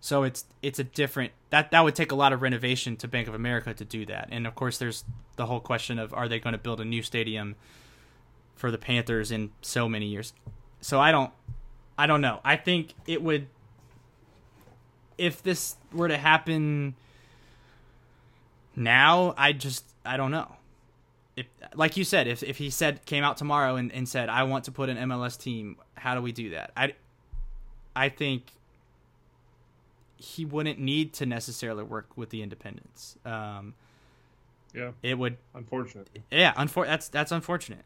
[0.00, 3.28] So it's it's a different that that would take a lot of renovation to Bank
[3.28, 4.28] of America to do that.
[4.30, 5.04] And of course there's
[5.36, 7.56] the whole question of are they going to build a new stadium
[8.54, 10.32] for the Panthers in so many years.
[10.80, 11.32] So I don't
[11.96, 12.40] I don't know.
[12.44, 13.48] I think it would
[15.16, 16.94] if this were to happen
[18.76, 20.57] now, I just I don't know.
[21.38, 24.42] If like you said, if if he said came out tomorrow and, and said, I
[24.44, 26.72] want to put an MLS team, how do we do that?
[26.76, 26.94] I
[27.94, 28.44] I think
[30.16, 33.16] he wouldn't need to necessarily work with the independents.
[33.24, 33.74] Um,
[34.74, 34.90] Yeah.
[35.02, 36.08] it would Unfortunate.
[36.30, 37.84] yeah, unfor- that's that's unfortunate.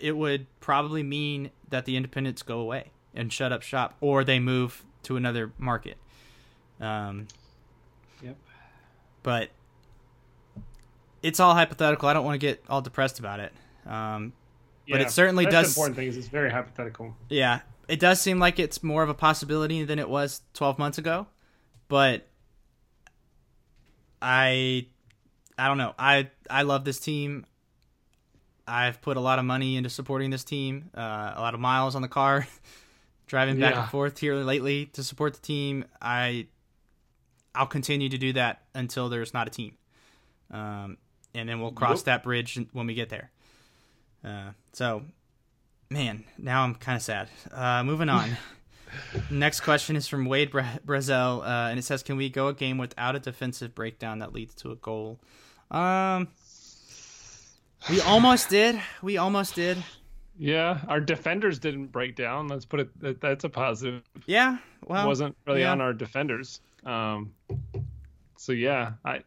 [0.00, 4.38] It would probably mean that the independents go away and shut up shop, or they
[4.38, 5.96] move to another market.
[6.80, 7.26] Um,
[8.22, 8.36] Yep.
[9.24, 9.50] but
[11.22, 12.08] it's all hypothetical.
[12.08, 13.52] I don't want to get all depressed about it.
[13.86, 14.32] Um,
[14.88, 17.16] But it certainly does- The important thing is it's very hypothetical.
[17.28, 20.98] yeah, it does seem like it's more of a possibility than it was 12 months
[20.98, 21.26] ago,
[21.88, 22.28] but
[24.20, 24.86] I
[25.58, 25.94] I don't know.
[25.98, 27.46] I I love this team.
[28.66, 31.94] I've put a lot of money into supporting this team, uh, a lot of miles
[31.96, 32.46] on the car,
[33.26, 33.82] driving back Yeah.
[33.82, 35.84] and forth here lately to support the team.
[36.00, 36.46] I
[37.54, 39.76] I'll continue to do that until there's not a team,
[40.50, 40.96] um,
[41.34, 42.04] and then we'll cross Yep.
[42.06, 43.30] that bridge when we get there.
[44.24, 45.02] Uh, so,
[45.90, 47.28] man, now I'm kind of sad.
[47.52, 48.30] Uh, moving on.
[49.30, 52.54] Next question is from Wade Bra- Brazel, uh, and it says, "Can we go a
[52.54, 55.18] game without a defensive breakdown that leads to a goal?"
[55.70, 56.28] Um,
[57.90, 58.80] we almost did.
[59.02, 59.82] We almost did.
[60.38, 62.48] Yeah, our defenders didn't break down.
[62.48, 63.00] Let's put it.
[63.00, 64.02] That, that's a positive.
[64.26, 64.58] Yeah.
[64.86, 65.72] Well, It wasn't really yeah.
[65.72, 66.60] on our defenders.
[66.84, 67.32] Um,
[68.36, 69.22] so yeah, I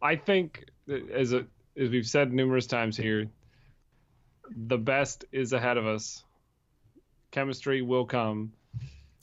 [0.00, 0.64] I think
[1.12, 1.46] as a,
[1.76, 3.26] as we've said numerous times here,
[4.50, 6.24] the best is ahead of us.
[7.30, 8.52] Chemistry will come.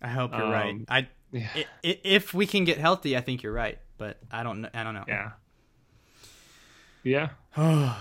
[0.02, 0.72] I hope you're right.
[0.74, 1.48] Um, I, Yeah.
[1.56, 3.80] i- i- if we can get healthy, I think you're right.
[3.98, 4.66] But I don't.
[4.74, 5.06] I don't know.
[5.08, 5.32] Yeah.
[7.04, 7.30] Yeah.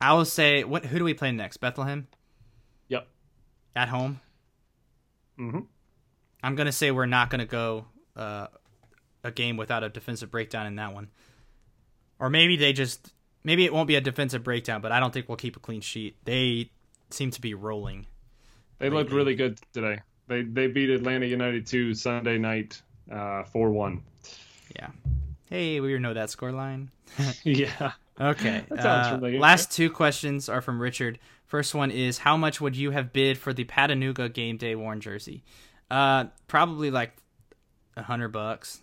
[0.00, 0.84] I will say, what?
[0.86, 1.58] Who do we play next?
[1.58, 2.08] Bethlehem
[2.88, 3.06] Yep.
[3.76, 4.20] at home.
[5.36, 5.60] hmm
[6.42, 8.48] I'm gonna say we're not gonna go uh,
[9.24, 11.08] a game without a defensive breakdown in that one,
[12.18, 13.12] or maybe they just
[13.44, 15.80] maybe it won't be a defensive breakdown, but I don't think we'll keep a clean
[15.80, 16.16] sheet.
[16.24, 16.70] They
[17.10, 18.06] seem to be rolling.
[18.78, 20.00] They looked really good today.
[20.28, 24.02] They they beat Atlanta United two Sunday night, uh, four one.
[24.74, 24.88] Yeah.
[25.48, 26.90] Hey, we know that score line.
[27.44, 27.92] Yeah.
[28.20, 28.62] Okay.
[28.70, 31.18] Uh, last two questions are from Richard.
[31.46, 35.00] First one is how much would you have bid for the Patanuga game day worn
[35.00, 35.42] jersey?
[35.90, 37.16] Uh, probably like
[37.96, 38.80] a hundred bucks.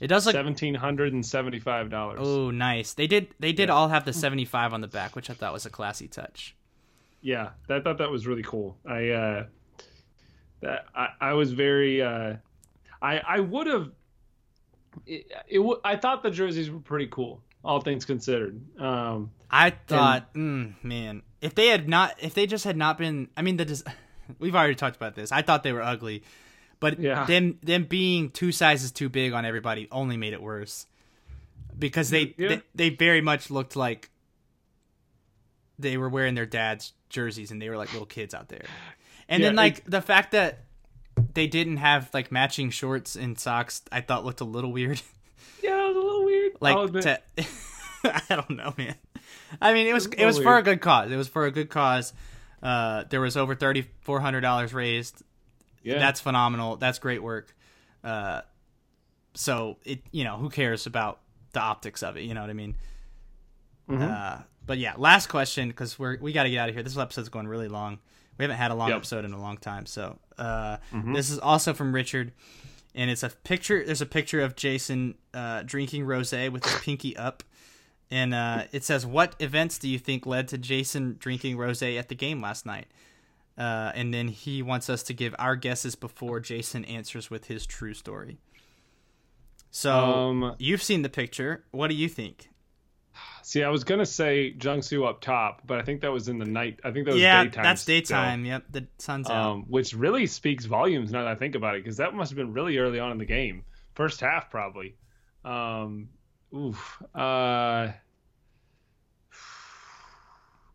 [0.00, 0.34] It does look.
[0.34, 2.18] seventeen hundred and seventy-five dollars.
[2.22, 2.94] Oh, nice.
[2.94, 3.28] They did.
[3.38, 6.08] They did all have the seventy-five on the back, which I thought was a classy
[6.08, 6.56] touch.
[7.20, 8.78] Yeah, I thought that was really cool.
[8.86, 9.44] I uh,
[10.62, 12.36] that I, I was very uh,
[13.02, 13.90] I I would have
[15.06, 18.60] it, it I thought the jerseys were pretty cool, all things considered.
[18.80, 23.28] Um, I thought, mm, man, if they had not, if they just had not been,
[23.36, 23.90] I mean, the des-
[24.38, 25.32] we've already talked about this.
[25.32, 26.22] I thought they were ugly,
[26.80, 27.24] but Yeah.
[27.26, 30.86] them them being two sizes too big on everybody only made it worse
[31.78, 32.48] because they Yeah.
[32.48, 34.10] they, they very much looked like
[35.78, 38.64] they were wearing their dad's jerseys and they were like little kids out there.
[39.28, 40.64] And Yeah, then like the fact that
[41.34, 45.00] they didn't have like matching shorts and socks, I thought looked a little weird.
[45.62, 46.52] yeah, it was a little weird.
[46.60, 47.20] like to,
[48.04, 48.94] I don't know, man.
[49.60, 51.10] I mean, it was It's a it was for a good cause.
[51.10, 52.12] It was for a good cause.
[52.62, 55.22] Uh, there was over thirty four hundred dollars raised.
[55.82, 56.76] Yeah, That's phenomenal.
[56.76, 57.54] That's great work.
[58.04, 58.42] Uh,
[59.34, 61.20] so it you know who cares about
[61.52, 62.22] the optics of it?
[62.22, 62.74] You know what I mean?
[63.88, 64.02] Mhm.
[64.02, 66.82] Uh, but yeah, last question because we're we got to get out of here.
[66.84, 67.98] This episode's going really long.
[68.38, 68.96] We haven't had a long Yep.
[68.98, 69.86] episode in a long time.
[69.86, 71.14] So uh, Mhm.
[71.14, 72.32] this is also from Richard,
[72.94, 73.84] and it's a picture.
[73.84, 77.42] There's a picture of Jason uh, drinking rosé with his pinky up,
[78.10, 82.08] and uh, it says, "What events do you think led to Jason drinking rosé at
[82.08, 82.86] the game last night?"
[83.60, 87.66] Uh, and then he wants us to give our guesses before Jason answers with his
[87.66, 88.38] true story.
[89.70, 91.64] So Um, you've seen the picture.
[91.70, 92.48] What do you think?
[93.42, 96.44] see, I was gonna say Jiangsu up top, but I think that was in the
[96.46, 96.80] night.
[96.84, 97.64] I think that was yeah, daytime.
[97.64, 97.96] that's still.
[97.96, 98.44] daytime.
[98.46, 99.50] Yep, the sun's out.
[99.50, 102.36] um, which really speaks volumes now that I think about it, because that must have
[102.36, 104.94] been really early on in the game, first half probably.
[105.44, 106.08] Um,
[106.54, 107.02] oof.
[107.14, 107.88] Uh,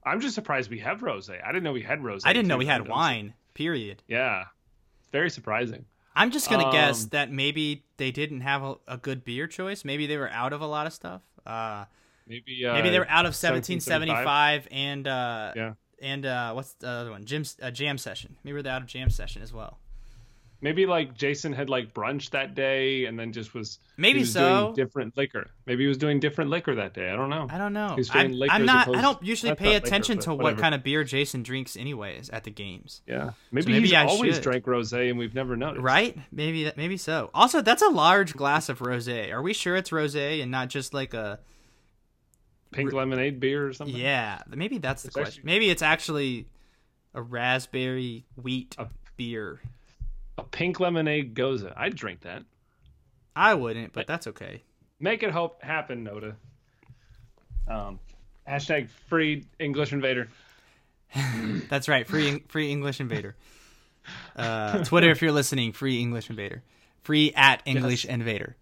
[0.05, 1.29] I'm just surprised we have rose.
[1.29, 2.21] I didn't know we had rose.
[2.25, 3.33] I didn't know we had wine.
[3.53, 4.03] Period.
[4.07, 4.43] Yeah,
[5.11, 5.85] very surprising.
[6.15, 9.83] I'm just gonna guess Um, that maybe they didn't have a, a good beer choice.
[9.83, 11.21] Maybe they were out of a lot of stuff.
[11.45, 11.85] Uh,
[12.27, 14.15] Maybe uh, maybe they were out of 1775.
[14.65, 15.73] 1775 and uh, Yeah.
[16.01, 17.25] and uh, what's the other one?
[17.25, 18.37] Jim uh, jam session.
[18.43, 19.79] Maybe they're out of jam session as well.
[20.61, 24.61] Maybe like Jason had like brunch that day and then just was Maybe was so.
[24.63, 25.47] doing different liquor.
[25.65, 27.09] Maybe he was doing different liquor that day.
[27.09, 27.47] I don't know.
[27.49, 27.97] I don't know.
[28.11, 28.87] I'm, liquor I'm not.
[28.95, 32.29] I don't usually pay not liquor, attention to what kind of beer Jason drinks, anyways,
[32.29, 33.01] at the games.
[33.05, 34.43] Yeah, maybe, maybe he's I always should.
[34.43, 35.83] drank rosé and we've never noticed.
[35.83, 36.17] Right?
[36.31, 36.71] Maybe.
[36.75, 37.29] Maybe so.
[37.33, 39.31] Also, that's a large glass of rosé.
[39.31, 41.39] Are we sure it's rosé and not just like a?
[42.71, 43.95] Pink lemonade beer or something.
[43.95, 45.41] Yeah, maybe that's the It's question.
[45.41, 46.47] actually- Maybe it's actually
[47.13, 49.61] a raspberry wheat A- beer.
[50.37, 51.71] A pink lemonade gose.
[51.75, 52.43] I'd drink that.
[53.35, 54.63] I wouldn't, but that's okay.
[54.99, 56.35] Make it hope happen, Noda.
[57.67, 57.99] Um,
[58.47, 60.29] hashtag free English invader.
[61.69, 62.07] That's right.
[62.07, 63.35] Free free English invader.
[64.35, 66.63] Uh, Twitter, if you're listening, free English invader.
[67.03, 68.55] Free at English invader.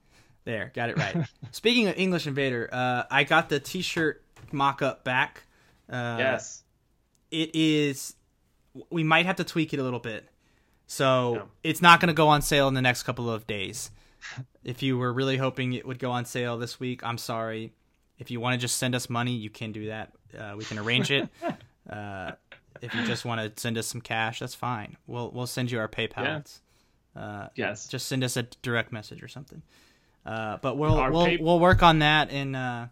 [0.45, 1.25] There, got it right.
[1.51, 4.21] Speaking of English invader, uh, I got the T-shirt
[4.51, 5.43] mock-up back.
[5.89, 6.63] Uh, yes.
[7.31, 8.15] it is.
[8.89, 10.27] We might have to tweak it a little bit,
[10.93, 11.41] so Yeah.
[11.63, 13.91] it's not going to go on sale in the next couple of days.
[14.63, 17.73] if you were really hoping it would go on sale this week, I'm sorry.
[18.19, 20.13] If you want to just send us money, you can do that.
[20.37, 21.27] Uh, we can arrange it.
[21.89, 22.31] uh,
[22.81, 24.95] if you just want to send us some cash, that's fine.
[25.07, 26.45] We'll we'll send you our PayPal.
[27.15, 27.87] Uh, Yes.
[27.87, 29.61] just send us a direct message or something.
[30.25, 32.85] Uh, but we'll Our we'll pay- we'll work on that and uh,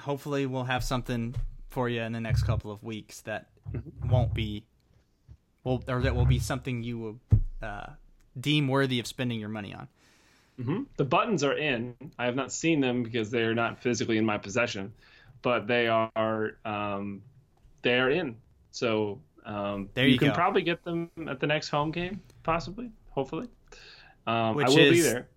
[0.00, 1.34] hopefully we'll have something
[1.68, 4.08] for you in the next couple of weeks that Mm-hmm.
[4.10, 4.62] won't be
[5.66, 7.16] well or that will be something you will
[7.62, 7.86] uh,
[8.40, 9.88] deem worthy of spending your money on.
[10.62, 11.94] hmm The buttons are in.
[12.18, 14.92] I have not seen them because they are not physically in my possession,
[15.42, 17.22] but they are um,
[17.82, 18.36] they are in.
[18.70, 20.34] So um, There you can go.
[20.34, 23.48] probably get them at the next home game, possibly, hopefully.
[24.26, 25.28] Um, Which I will be there.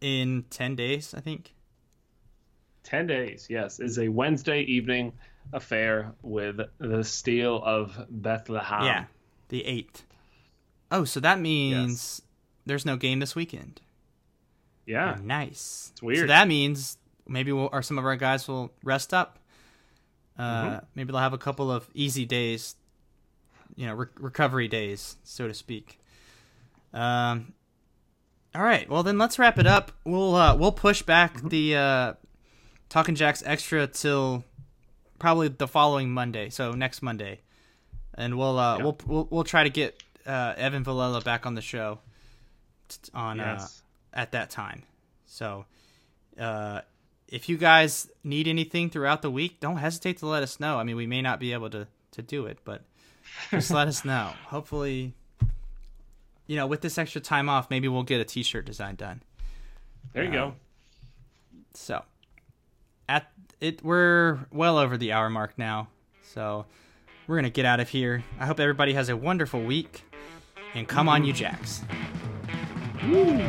[0.00, 1.52] In ten days, I think.
[2.84, 5.12] Ten days, yes, is a Wednesday evening
[5.52, 8.84] affair with the Steel of Bethlehem.
[8.84, 9.04] yeah,
[9.48, 10.04] the eighth.
[10.90, 12.22] Oh, so that means
[12.66, 13.80] there's no game this weekend.
[14.86, 15.88] yeah, Nice.
[15.92, 16.20] It's weird.
[16.20, 16.96] So that means
[17.26, 19.38] maybe we'll, or some of our guys will rest up.
[20.38, 20.84] Uh, Mm-hmm.
[20.94, 22.76] Maybe they'll have a couple of easy days,
[23.76, 25.98] you know, re- recovery days, so to speak.
[26.94, 27.52] Um.
[28.54, 28.88] All right.
[28.88, 29.92] Well, then let's wrap it up.
[30.04, 31.48] We'll uh, we'll push back Mm-hmm.
[31.48, 32.12] the uh,
[32.88, 34.42] Talking Jacks extra till
[35.18, 36.48] probably the following Monday.
[36.48, 37.40] So next Monday,
[38.18, 38.82] and we'll uh, Yeah.
[38.84, 42.00] we'll, we'll we'll try to get uh, Evan Villela back on the show
[42.88, 43.66] t- on uh,
[44.12, 44.82] at that time.
[45.26, 45.64] So,
[46.38, 46.82] uh,
[47.28, 50.78] if you guys need anything throughout the week, don't hesitate to let us know.
[50.78, 52.82] I mean, we may not be able to, to do it, but
[53.50, 54.32] just let us know.
[54.46, 55.12] Hopefully,
[56.46, 59.22] you know, with this extra time off, maybe we'll get a t shirt design done.
[60.12, 60.54] There you Uh, go.
[61.74, 62.02] So,
[63.08, 63.30] at
[63.60, 65.88] it, we're well over the hour mark now.
[66.32, 66.64] So,
[67.28, 68.24] we're gonna get out of here.
[68.40, 70.02] I hope everybody has a wonderful week,
[70.74, 71.82] and come on, you Jacks.
[73.06, 73.46] Woo.